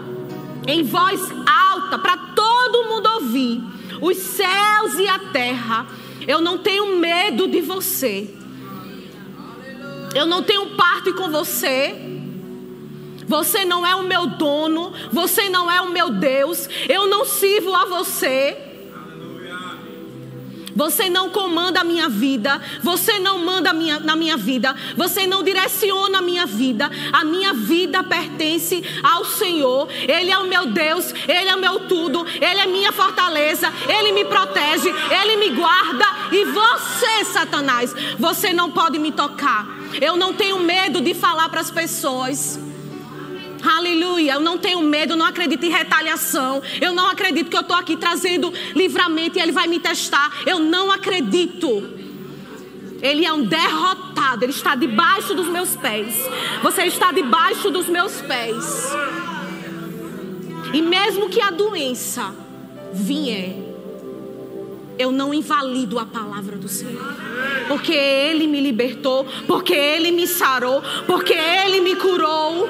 [0.67, 3.63] em voz alta, para todo mundo ouvir:
[4.01, 5.87] os céus e a terra.
[6.27, 8.35] Eu não tenho medo de você.
[10.15, 12.04] Eu não tenho parte com você.
[13.27, 17.75] Você não é o meu dono, você não é o meu Deus, eu não sirvo
[17.75, 18.73] a você.
[20.75, 25.43] Você não comanda a minha vida, você não manda minha, na minha vida, você não
[25.43, 26.91] direciona a minha vida.
[27.13, 29.89] A minha vida pertence ao Senhor.
[29.93, 34.13] Ele é o meu Deus, Ele é o meu tudo, Ele é minha fortaleza, Ele
[34.13, 36.07] me protege, Ele me guarda.
[36.33, 39.67] E você, Satanás, você não pode me tocar.
[40.01, 42.59] Eu não tenho medo de falar para as pessoas.
[43.65, 44.35] Aleluia.
[44.35, 46.63] Eu não tenho medo, eu não acredito em retaliação.
[46.81, 50.31] Eu não acredito que eu estou aqui trazendo livramento e ele vai me testar.
[50.47, 52.05] Eu não acredito.
[53.01, 54.45] Ele é um derrotado.
[54.45, 56.15] Ele está debaixo dos meus pés.
[56.63, 58.93] Você está debaixo dos meus pés.
[60.73, 62.35] E mesmo que a doença
[62.93, 63.57] vier,
[64.99, 67.15] eu não invalido a palavra do Senhor.
[67.69, 72.69] Porque Ele me libertou, porque Ele me sarou, porque Ele me curou.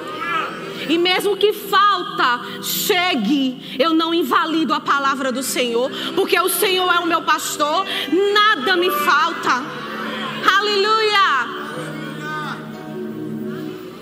[0.88, 6.92] E mesmo que falta chegue, eu não invalido a palavra do Senhor, porque o Senhor
[6.92, 7.86] é o meu pastor,
[8.32, 9.64] nada me falta.
[10.58, 11.64] Aleluia!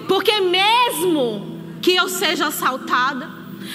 [0.09, 3.31] Porque mesmo que eu seja assaltada,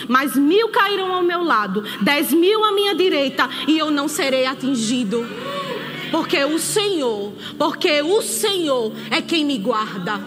[0.08, 4.46] mas mil cairão ao meu lado, dez mil à minha direita, e eu não serei
[4.46, 5.28] atingido.
[6.12, 10.22] Porque o Senhor, porque o Senhor é quem me guarda.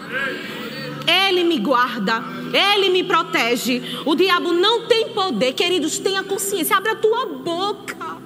[1.07, 3.81] Ele me guarda, Ele me protege.
[4.05, 6.75] O diabo não tem poder, queridos, tenha consciência.
[6.75, 8.17] Abre a tua boca.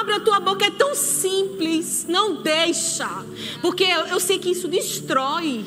[0.00, 2.06] Abre a tua boca, é tão simples.
[2.08, 3.08] Não deixa.
[3.60, 5.64] Porque eu, eu sei que isso destrói.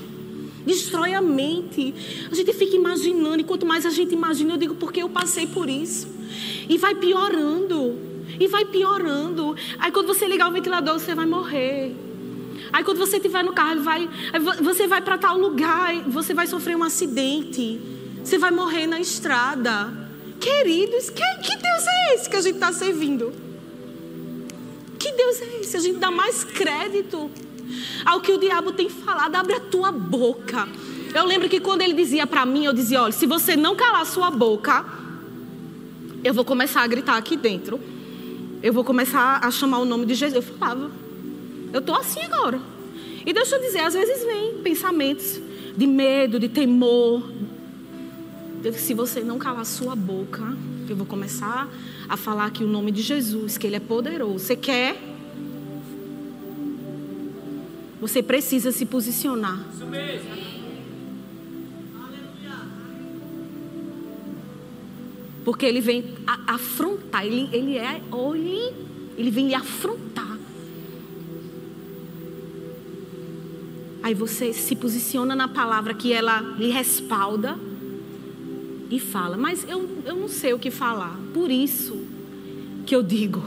[0.65, 1.93] Destrói a mente.
[2.31, 5.47] A gente fica imaginando, e quanto mais a gente imagina, eu digo, porque eu passei
[5.47, 6.07] por isso.
[6.69, 7.97] E vai piorando.
[8.39, 9.55] E vai piorando.
[9.79, 12.10] Aí quando você ligar o ventilador, você vai morrer.
[12.73, 14.09] Aí quando você estiver no carro, vai,
[14.61, 17.79] você vai para tal lugar, você vai sofrer um acidente.
[18.23, 19.91] Você vai morrer na estrada.
[20.39, 23.33] Queridos, que, que Deus é esse que a gente está servindo?
[24.97, 25.75] Que Deus é esse?
[25.75, 27.29] A gente dá mais crédito
[28.05, 29.35] ao que o diabo tem falado.
[29.35, 30.67] Abre a tua boca.
[31.13, 34.05] Eu lembro que quando ele dizia para mim, eu dizia: olha, se você não calar
[34.05, 34.85] sua boca,
[36.23, 37.79] eu vou começar a gritar aqui dentro.
[38.63, 40.45] Eu vou começar a chamar o nome de Jesus.
[40.45, 40.91] Eu falava.
[41.71, 42.59] Eu estou assim agora.
[43.25, 45.39] E deixa eu dizer, às vezes vem pensamentos
[45.75, 47.31] de medo, de temor.
[48.73, 50.55] Se você não calar sua boca,
[50.89, 51.67] eu vou começar
[52.07, 54.39] a falar aqui o nome de Jesus, que Ele é poderoso.
[54.39, 54.97] Você quer?
[57.99, 59.63] Você precisa se posicionar.
[59.73, 60.51] Isso mesmo.
[65.43, 66.03] Porque ele vem
[66.47, 68.73] afrontar, ele, ele é, olhe,
[69.17, 70.37] ele vem lhe afrontar.
[74.03, 77.57] Aí você se posiciona na palavra que ela lhe respalda
[78.89, 81.17] e fala, mas eu, eu não sei o que falar.
[81.33, 81.97] Por isso
[82.85, 83.43] que eu digo,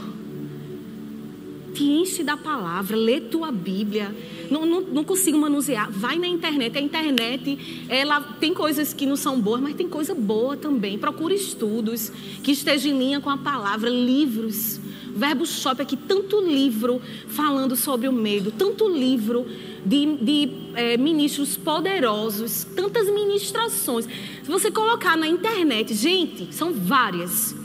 [1.75, 4.15] te enche da palavra, lê tua Bíblia.
[4.49, 5.91] Não, não, não, consigo manusear.
[5.91, 6.77] Vai na internet.
[6.77, 10.97] A internet, ela tem coisas que não são boas, mas tem coisa boa também.
[10.97, 12.11] Procure estudos
[12.41, 14.79] que estejam em linha com a palavra, livros.
[15.15, 19.47] Verbo Shop aqui, tanto livro falando sobre o medo, tanto livro
[19.85, 24.05] de, de é, ministros poderosos, tantas ministrações.
[24.43, 27.55] Se você colocar na internet, gente, são várias.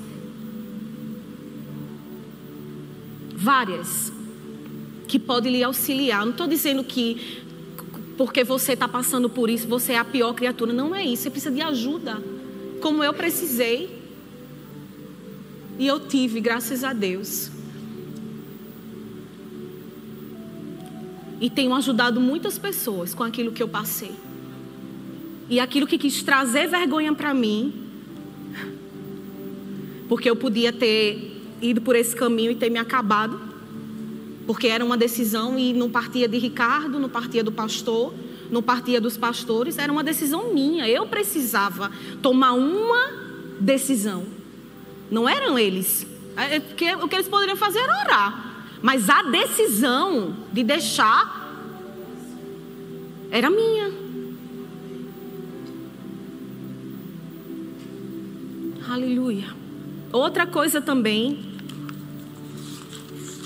[3.40, 4.12] Várias.
[5.08, 6.24] Que podem lhe auxiliar.
[6.24, 7.40] Não estou dizendo que
[8.18, 10.74] porque você está passando por isso, você é a pior criatura.
[10.74, 11.22] Não é isso.
[11.22, 12.22] Você precisa de ajuda.
[12.82, 13.98] Como eu precisei.
[15.78, 17.50] E eu tive, graças a Deus.
[21.40, 24.12] E tenho ajudado muitas pessoas com aquilo que eu passei.
[25.48, 27.72] E aquilo que quis trazer vergonha para mim,
[30.06, 33.40] porque eu podia ter ido por esse caminho e ter me acabado,
[34.46, 38.12] porque era uma decisão e não partia de Ricardo, não partia do pastor,
[38.50, 40.88] não partia dos pastores, era uma decisão minha.
[40.88, 41.90] Eu precisava
[42.20, 43.12] tomar uma
[43.60, 44.24] decisão.
[45.10, 46.06] Não eram eles.
[46.36, 48.66] É, é, porque o que eles poderiam fazer era orar.
[48.82, 51.38] Mas a decisão de deixar
[53.30, 53.92] era minha.
[58.88, 59.54] Aleluia.
[60.12, 61.49] Outra coisa também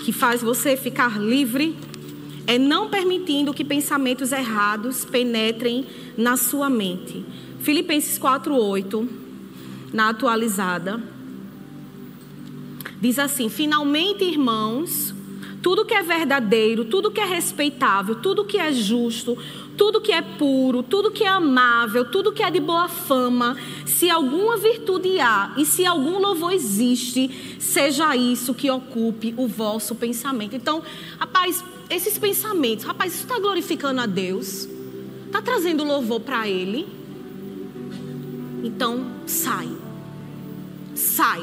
[0.05, 1.75] que faz você ficar livre
[2.47, 7.25] é não permitindo que pensamentos errados penetrem na sua mente.
[7.61, 9.09] Filipenses 4:8,
[9.95, 11.03] na atualizada,
[13.01, 15.15] diz assim: "Finalmente, irmãos,
[15.63, 19.39] tudo que é verdadeiro, tudo que é respeitável, tudo que é justo,
[19.77, 24.09] tudo que é puro, tudo que é amável, tudo que é de boa fama, se
[24.11, 30.55] alguma virtude há e se algum louvor existe, seja isso que ocupe o vosso pensamento.
[30.57, 30.83] Então,
[31.19, 34.69] rapaz, esses pensamentos, rapaz, isso está glorificando a Deus,
[35.27, 36.87] está trazendo louvor para Ele.
[38.63, 39.69] Então, sai,
[40.95, 41.43] sai.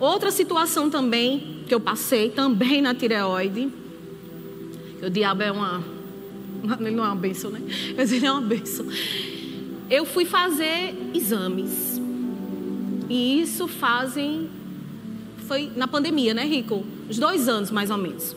[0.00, 3.68] Outra situação também que eu passei também na tireoide.
[5.02, 5.97] O diabo é uma.
[6.80, 7.60] Ele não é uma benção, né?
[7.96, 8.86] Mas ele é uma benção.
[9.90, 12.00] Eu fui fazer exames.
[13.08, 14.50] E isso fazem.
[15.46, 16.84] Foi na pandemia, né, Rico?
[17.08, 18.36] Uns dois anos, mais ou menos.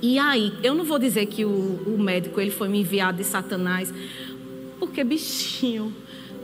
[0.00, 3.24] E aí, eu não vou dizer que o, o médico ele foi me enviado de
[3.24, 3.92] Satanás,
[4.78, 5.92] porque bichinho.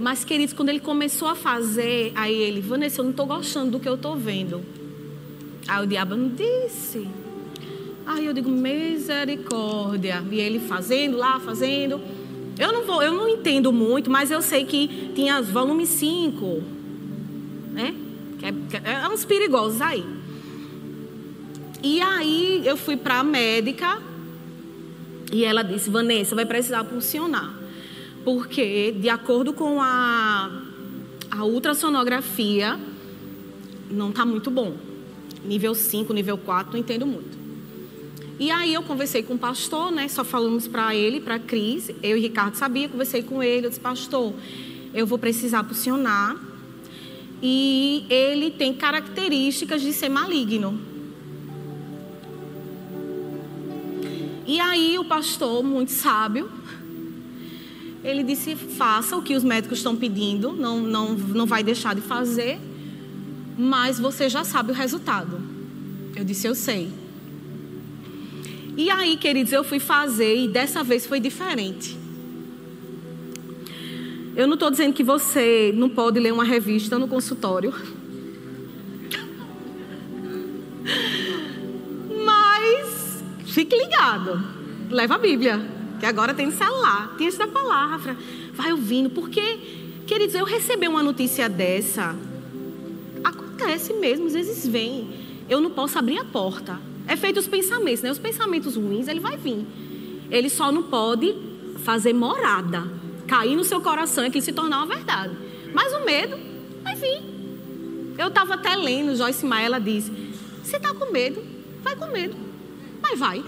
[0.00, 3.80] Mas, queridos, quando ele começou a fazer, aí ele, Vanessa, eu não estou gostando do
[3.80, 4.60] que eu estou vendo.
[5.68, 7.06] Aí o diabo não disse.
[8.06, 10.22] Aí eu digo, misericórdia.
[10.30, 12.00] E ele fazendo lá, fazendo.
[12.58, 16.62] Eu não vou, eu não entendo muito, mas eu sei que tinha volume 5.
[17.72, 17.94] Né?
[18.42, 20.04] É, que é uns perigosos aí.
[21.82, 24.00] E aí eu fui para a médica
[25.32, 27.58] e ela disse, Vanessa, vai precisar funcionar.
[28.24, 30.62] Porque, de acordo com a,
[31.30, 32.78] a ultrassonografia,
[33.90, 34.74] não está muito bom
[35.44, 37.43] nível 5, nível 4, não entendo muito.
[38.38, 40.08] E aí eu conversei com o pastor, né?
[40.08, 41.90] Só falamos para ele, para Cris.
[42.02, 43.66] Eu e Ricardo sabia, conversei com ele.
[43.66, 44.34] Eu disse, pastor,
[44.92, 46.36] eu vou precisar posicionar.
[47.42, 50.78] E ele tem características de ser maligno.
[54.46, 56.50] E aí o pastor, muito sábio,
[58.02, 62.00] ele disse: faça o que os médicos estão pedindo, não, não, não vai deixar de
[62.00, 62.60] fazer
[63.56, 65.40] mas você já sabe o resultado.
[66.14, 66.90] Eu disse, eu sei.
[68.76, 71.96] E aí, queridos, eu fui fazer e dessa vez foi diferente.
[74.36, 77.72] Eu não estou dizendo que você não pode ler uma revista no consultório.
[82.24, 84.42] Mas fique ligado.
[84.90, 85.60] Leva a Bíblia,
[86.00, 87.14] que agora tem celular.
[87.16, 88.16] Tem essa palavra.
[88.54, 89.08] Vai ouvindo.
[89.08, 92.16] Porque, queridos, eu recebi uma notícia dessa
[93.22, 95.08] acontece mesmo, às vezes vem.
[95.48, 96.78] Eu não posso abrir a porta.
[97.06, 98.10] É feito os pensamentos, né?
[98.10, 99.66] Os pensamentos ruins, ele vai vir.
[100.30, 101.34] Ele só não pode
[101.84, 102.88] fazer morada,
[103.26, 105.36] cair no seu coração e que se tornar uma verdade.
[105.72, 106.38] Mas o medo
[106.82, 107.22] vai vir.
[108.16, 110.10] Eu estava até lendo, Joyce Maia, ela disse:
[110.62, 111.42] Você está com medo?
[111.82, 112.36] Vai com medo.
[113.02, 113.44] Mas vai.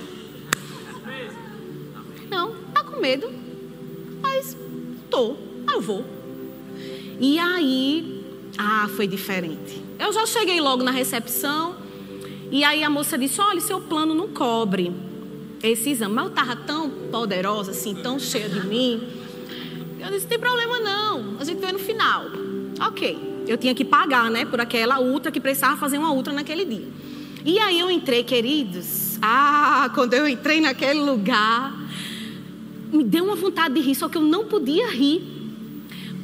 [2.29, 3.31] Não, tá com medo.
[4.21, 4.57] Mas
[5.09, 5.37] tô,
[5.73, 6.05] eu vou.
[7.19, 8.25] E aí,
[8.59, 9.83] ah, foi diferente.
[9.99, 11.77] Eu já cheguei logo na recepção.
[12.51, 14.92] E aí a moça disse: Olha, seu plano não cobre
[15.62, 16.14] esse exame.
[16.14, 19.03] Mas eu estava tão poderosa, assim, tão cheia de mim.
[20.01, 21.36] Eu disse: Não tem problema não.
[21.40, 22.26] A gente vê no final.
[22.80, 23.36] Ok.
[23.47, 26.88] Eu tinha que pagar, né, por aquela ultra que precisava fazer uma ultra naquele dia.
[27.44, 29.18] E aí eu entrei, queridos.
[29.22, 31.72] Ah, quando eu entrei naquele lugar,
[32.92, 35.22] me deu uma vontade de rir, só que eu não podia rir,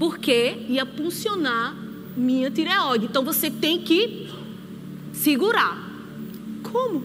[0.01, 1.77] porque ia funcionar
[2.17, 3.07] minha tireoide.
[3.07, 4.29] Então você tem que
[5.13, 5.92] segurar.
[6.73, 7.03] Como?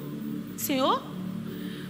[0.55, 1.01] Senhor,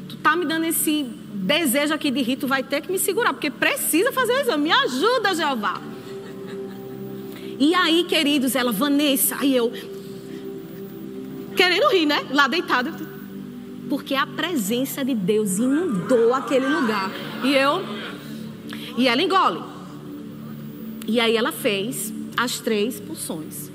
[0.09, 1.03] tu tá me dando esse
[1.33, 4.63] desejo aqui de rir, tu vai ter que me segurar, porque precisa fazer o exame.
[4.63, 5.79] Me ajuda, Jeová.
[7.59, 9.71] E aí, queridos, ela, Vanessa, aí eu,
[11.55, 12.25] querendo rir, né?
[12.31, 12.93] Lá deitada.
[13.89, 17.09] Porque a presença de Deus inundou aquele lugar.
[17.43, 17.83] E eu,
[18.97, 19.61] e ela engole.
[21.07, 23.71] E aí ela fez as três pulsões.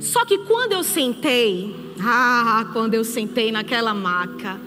[0.00, 4.58] Só que quando eu sentei, ah, quando eu sentei naquela maca,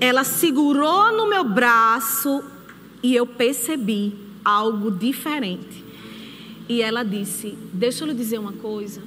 [0.00, 2.42] ela segurou no meu braço
[3.02, 5.84] e eu percebi algo diferente.
[6.68, 9.02] E ela disse: Deixa eu lhe dizer uma coisa.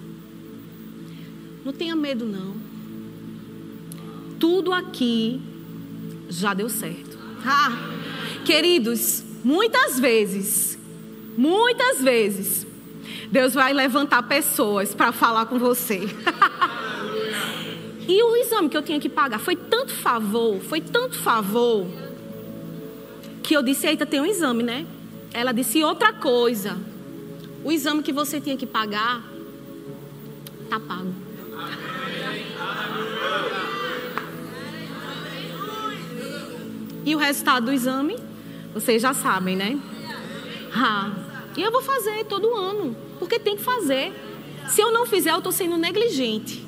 [1.65, 2.55] Não tenha medo, não.
[4.39, 5.41] Tudo aqui
[6.29, 7.17] já deu certo.
[7.45, 7.71] Ah,
[8.45, 10.77] queridos, muitas vezes,
[11.37, 12.67] muitas vezes,
[13.31, 16.01] Deus vai levantar pessoas para falar com você.
[18.07, 21.85] e o exame que eu tinha que pagar foi tanto favor, foi tanto favor,
[23.43, 24.85] que eu disse: Eita, tem um exame, né?
[25.33, 26.77] Ela disse outra coisa.
[27.63, 29.23] O exame que você tinha que pagar
[30.69, 31.13] tá pago.
[37.05, 38.17] E o resultado do exame,
[38.73, 39.79] vocês já sabem, né?
[40.73, 41.11] Ah,
[41.55, 44.13] e eu vou fazer todo ano, porque tem que fazer.
[44.67, 46.66] Se eu não fizer, eu estou sendo negligente.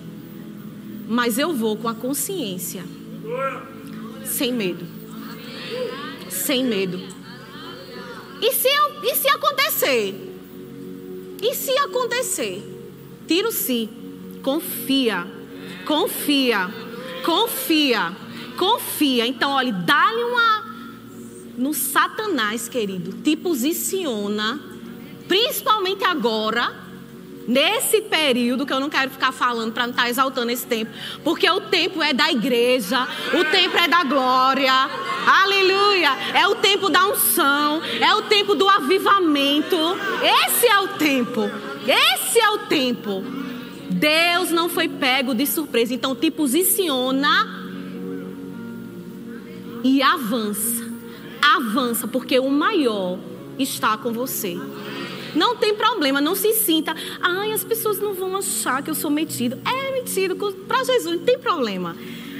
[1.11, 2.83] Mas eu vou com a consciência,
[4.23, 4.85] sem medo.
[6.29, 6.99] Sem medo.
[8.39, 10.13] E se, eu, e se acontecer?
[11.41, 12.61] E se acontecer?
[13.27, 13.89] Tira o si.
[14.43, 15.25] Confia.
[15.83, 16.69] Confia.
[17.25, 18.15] Confia.
[18.55, 19.25] Confia.
[19.25, 20.63] Então, olha, dá-lhe uma.
[21.57, 23.13] No Satanás, querido.
[23.23, 24.61] Te posiciona.
[25.27, 26.87] Principalmente agora.
[27.49, 30.91] Nesse período que eu não quero ficar falando para não estar tá exaltando esse tempo,
[31.23, 34.71] porque o tempo é da igreja, o tempo é da glória,
[35.25, 39.75] aleluia, é o tempo da unção, é o tempo do avivamento.
[40.45, 41.41] Esse é o tempo,
[41.87, 43.23] esse é o tempo.
[43.89, 47.73] Deus não foi pego de surpresa, então te posiciona
[49.83, 50.87] e avança,
[51.41, 53.17] avança, porque o maior
[53.57, 54.55] está com você.
[55.35, 56.95] Não tem problema, não se sinta.
[57.21, 59.57] Ai, as pessoas não vão achar que eu sou metido.
[59.65, 60.35] É metido
[60.67, 61.95] para Jesus, não tem problema.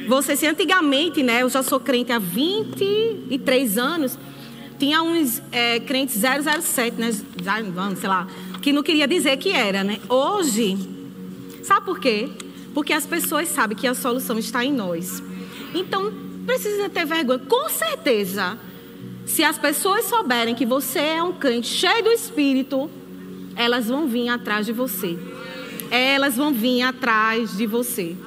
[0.07, 1.43] Você, se antigamente, né?
[1.43, 4.17] Eu já sou crente há 23 anos.
[4.79, 7.11] Tinha uns é, crentes 007, né?
[7.11, 8.27] Sei lá,
[8.61, 9.99] que não queria dizer que era, né?
[10.09, 10.77] Hoje,
[11.63, 12.29] sabe por quê?
[12.73, 15.21] Porque as pessoas sabem que a solução está em nós.
[15.73, 16.11] Então,
[16.45, 17.39] precisa ter vergonha.
[17.39, 18.57] Com certeza,
[19.29, 22.89] se as pessoas souberem que você é um crente cheio do Espírito,
[23.55, 25.19] elas vão vir atrás de você.
[25.91, 28.17] Elas vão vir atrás de você.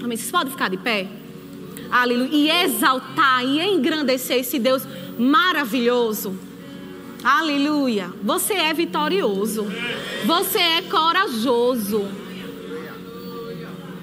[0.00, 0.16] Amém.
[0.16, 1.08] Vocês podem ficar de pé?
[1.90, 2.30] Aleluia.
[2.30, 4.86] E exaltar e engrandecer esse Deus
[5.18, 6.38] maravilhoso.
[7.24, 8.12] Aleluia.
[8.22, 9.66] Você é vitorioso.
[10.24, 12.06] Você é corajoso.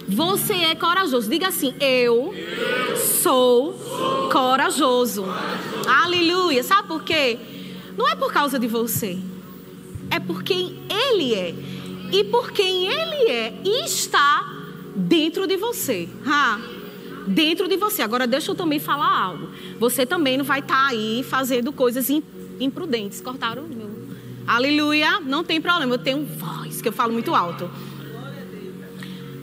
[0.07, 1.29] Você é corajoso.
[1.29, 2.33] Diga assim: Eu
[3.21, 3.73] sou
[4.31, 5.25] corajoso.
[5.87, 6.63] Aleluia.
[6.63, 7.37] Sabe por quê?
[7.97, 9.17] Não é por causa de você.
[10.11, 11.55] É por quem Ele é.
[12.11, 13.53] E por quem Ele é
[13.85, 14.53] está
[14.95, 16.07] dentro de você.
[16.25, 16.59] Ah,
[17.27, 18.01] dentro de você.
[18.01, 19.49] Agora deixa eu também falar algo.
[19.79, 22.09] Você também não vai estar tá aí fazendo coisas
[22.59, 23.21] imprudentes.
[23.21, 23.89] Cortaram o meu.
[24.45, 25.19] Aleluia.
[25.21, 25.95] Não tem problema.
[25.95, 27.69] Eu tenho voz que eu falo muito alto.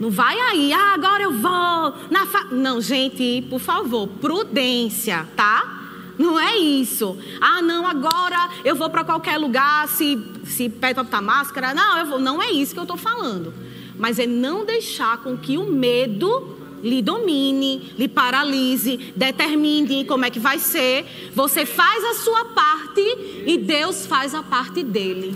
[0.03, 1.93] Não vai aí, ah, agora eu vou.
[2.11, 2.43] Na fa...
[2.51, 6.11] Não, gente, por favor, prudência, tá?
[6.19, 7.17] Não é isso.
[7.39, 11.73] Ah, não, agora eu vou para qualquer lugar se, se pede para máscara.
[11.73, 12.19] Não, eu vou.
[12.19, 13.53] Não é isso que eu estou falando.
[13.97, 20.29] Mas é não deixar com que o medo lhe domine, lhe paralise, determine como é
[20.29, 21.31] que vai ser.
[21.33, 25.33] Você faz a sua parte e Deus faz a parte dele.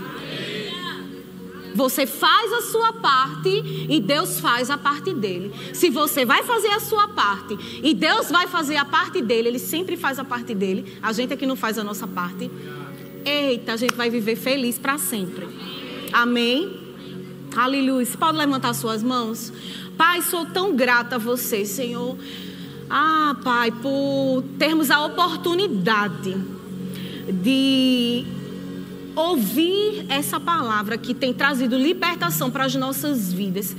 [1.77, 5.53] Você faz a sua parte e Deus faz a parte dele.
[5.75, 9.59] Se você vai fazer a sua parte e Deus vai fazer a parte dele, ele
[9.59, 10.97] sempre faz a parte dele.
[11.03, 12.49] A gente é que não faz a nossa parte.
[13.23, 15.47] Eita, a gente vai viver feliz para sempre.
[16.11, 16.95] Amém?
[17.55, 18.07] Aleluia.
[18.07, 19.53] Você pode levantar suas mãos?
[19.95, 22.17] Pai, sou tão grata a você, Senhor.
[22.89, 26.35] Ah, Pai, por termos a oportunidade
[27.31, 28.25] de
[29.17, 33.75] ouvir essa palavra que tem trazido libertação para as nossas vidas.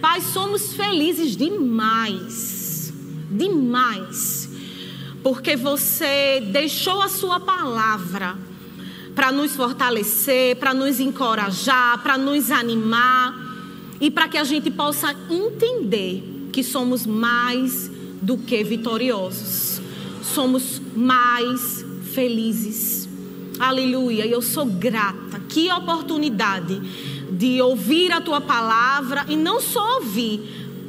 [0.00, 2.92] Pai, somos felizes demais,
[3.30, 4.48] demais,
[5.22, 8.38] porque você deixou a sua palavra
[9.14, 13.34] para nos fortalecer, para nos encorajar, para nos animar
[14.00, 17.90] e para que a gente possa entender que somos mais
[18.22, 19.80] do que vitoriosos,
[20.22, 23.05] somos mais felizes.
[23.58, 24.26] Aleluia.
[24.26, 25.40] Eu sou grata.
[25.48, 26.80] Que oportunidade
[27.30, 30.40] de ouvir a tua palavra e não só ouvir,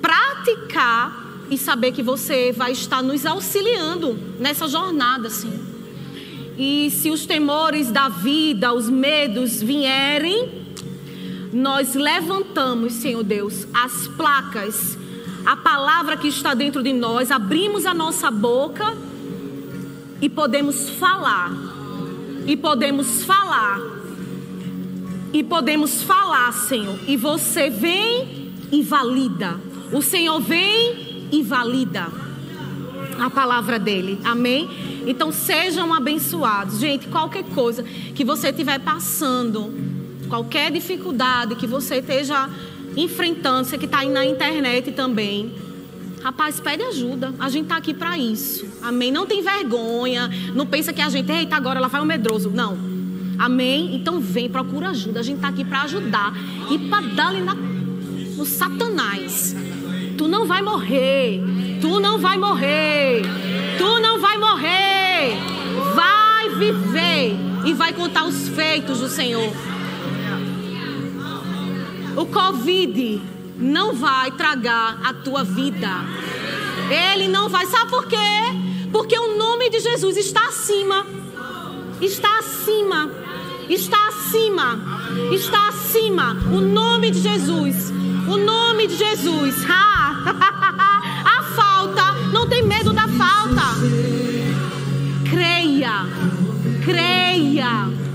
[0.01, 5.51] praticar e saber que você vai estar nos auxiliando nessa jornada, assim.
[6.57, 10.65] E se os temores da vida, os medos vierem,
[11.53, 14.97] nós levantamos, Senhor Deus, as placas,
[15.45, 18.97] a palavra que está dentro de nós, abrimos a nossa boca
[20.21, 21.76] e podemos falar
[22.47, 23.79] e podemos falar.
[25.33, 26.97] E podemos falar, Senhor.
[27.05, 29.59] E você vem e valida.
[29.91, 32.07] O Senhor vem e valida
[33.19, 34.19] a palavra dele.
[34.23, 34.69] Amém?
[35.05, 36.79] Então sejam abençoados.
[36.79, 39.73] Gente, qualquer coisa que você estiver passando,
[40.29, 42.49] qualquer dificuldade que você esteja
[42.95, 45.51] enfrentando, você que está aí na internet também.
[46.27, 47.33] Rapaz, pede ajuda.
[47.39, 48.67] A gente está aqui para isso.
[48.81, 49.13] Amém?
[49.13, 50.29] Não tem vergonha.
[50.53, 52.49] Não pensa que a gente, eita, agora ela faz um medroso.
[52.49, 52.77] Não.
[53.39, 53.95] Amém?
[53.95, 55.21] Então vem, procura ajuda.
[55.21, 56.33] A gente está aqui para ajudar.
[56.69, 59.55] E para dar ali na, no Satanás.
[60.17, 61.41] Tu não vai morrer.
[61.79, 63.21] Tu não vai morrer.
[63.77, 65.37] Tu não vai morrer.
[65.95, 67.37] Vai viver.
[67.65, 69.53] E vai contar os feitos do Senhor.
[72.17, 73.21] O Covid
[73.57, 75.89] não vai tragar a tua vida.
[76.89, 77.65] Ele não vai.
[77.65, 78.15] Sabe por quê?
[78.91, 81.05] Porque o nome de Jesus está acima.
[81.99, 83.11] Está acima.
[83.69, 84.79] Está acima.
[85.31, 86.37] Está acima.
[86.51, 87.91] O nome de Jesus.
[88.27, 89.55] O nome de Jesus.
[89.69, 92.13] a falta.
[92.31, 93.63] Não tem medo da falta.
[95.29, 96.05] Creia.
[96.85, 98.06] Creia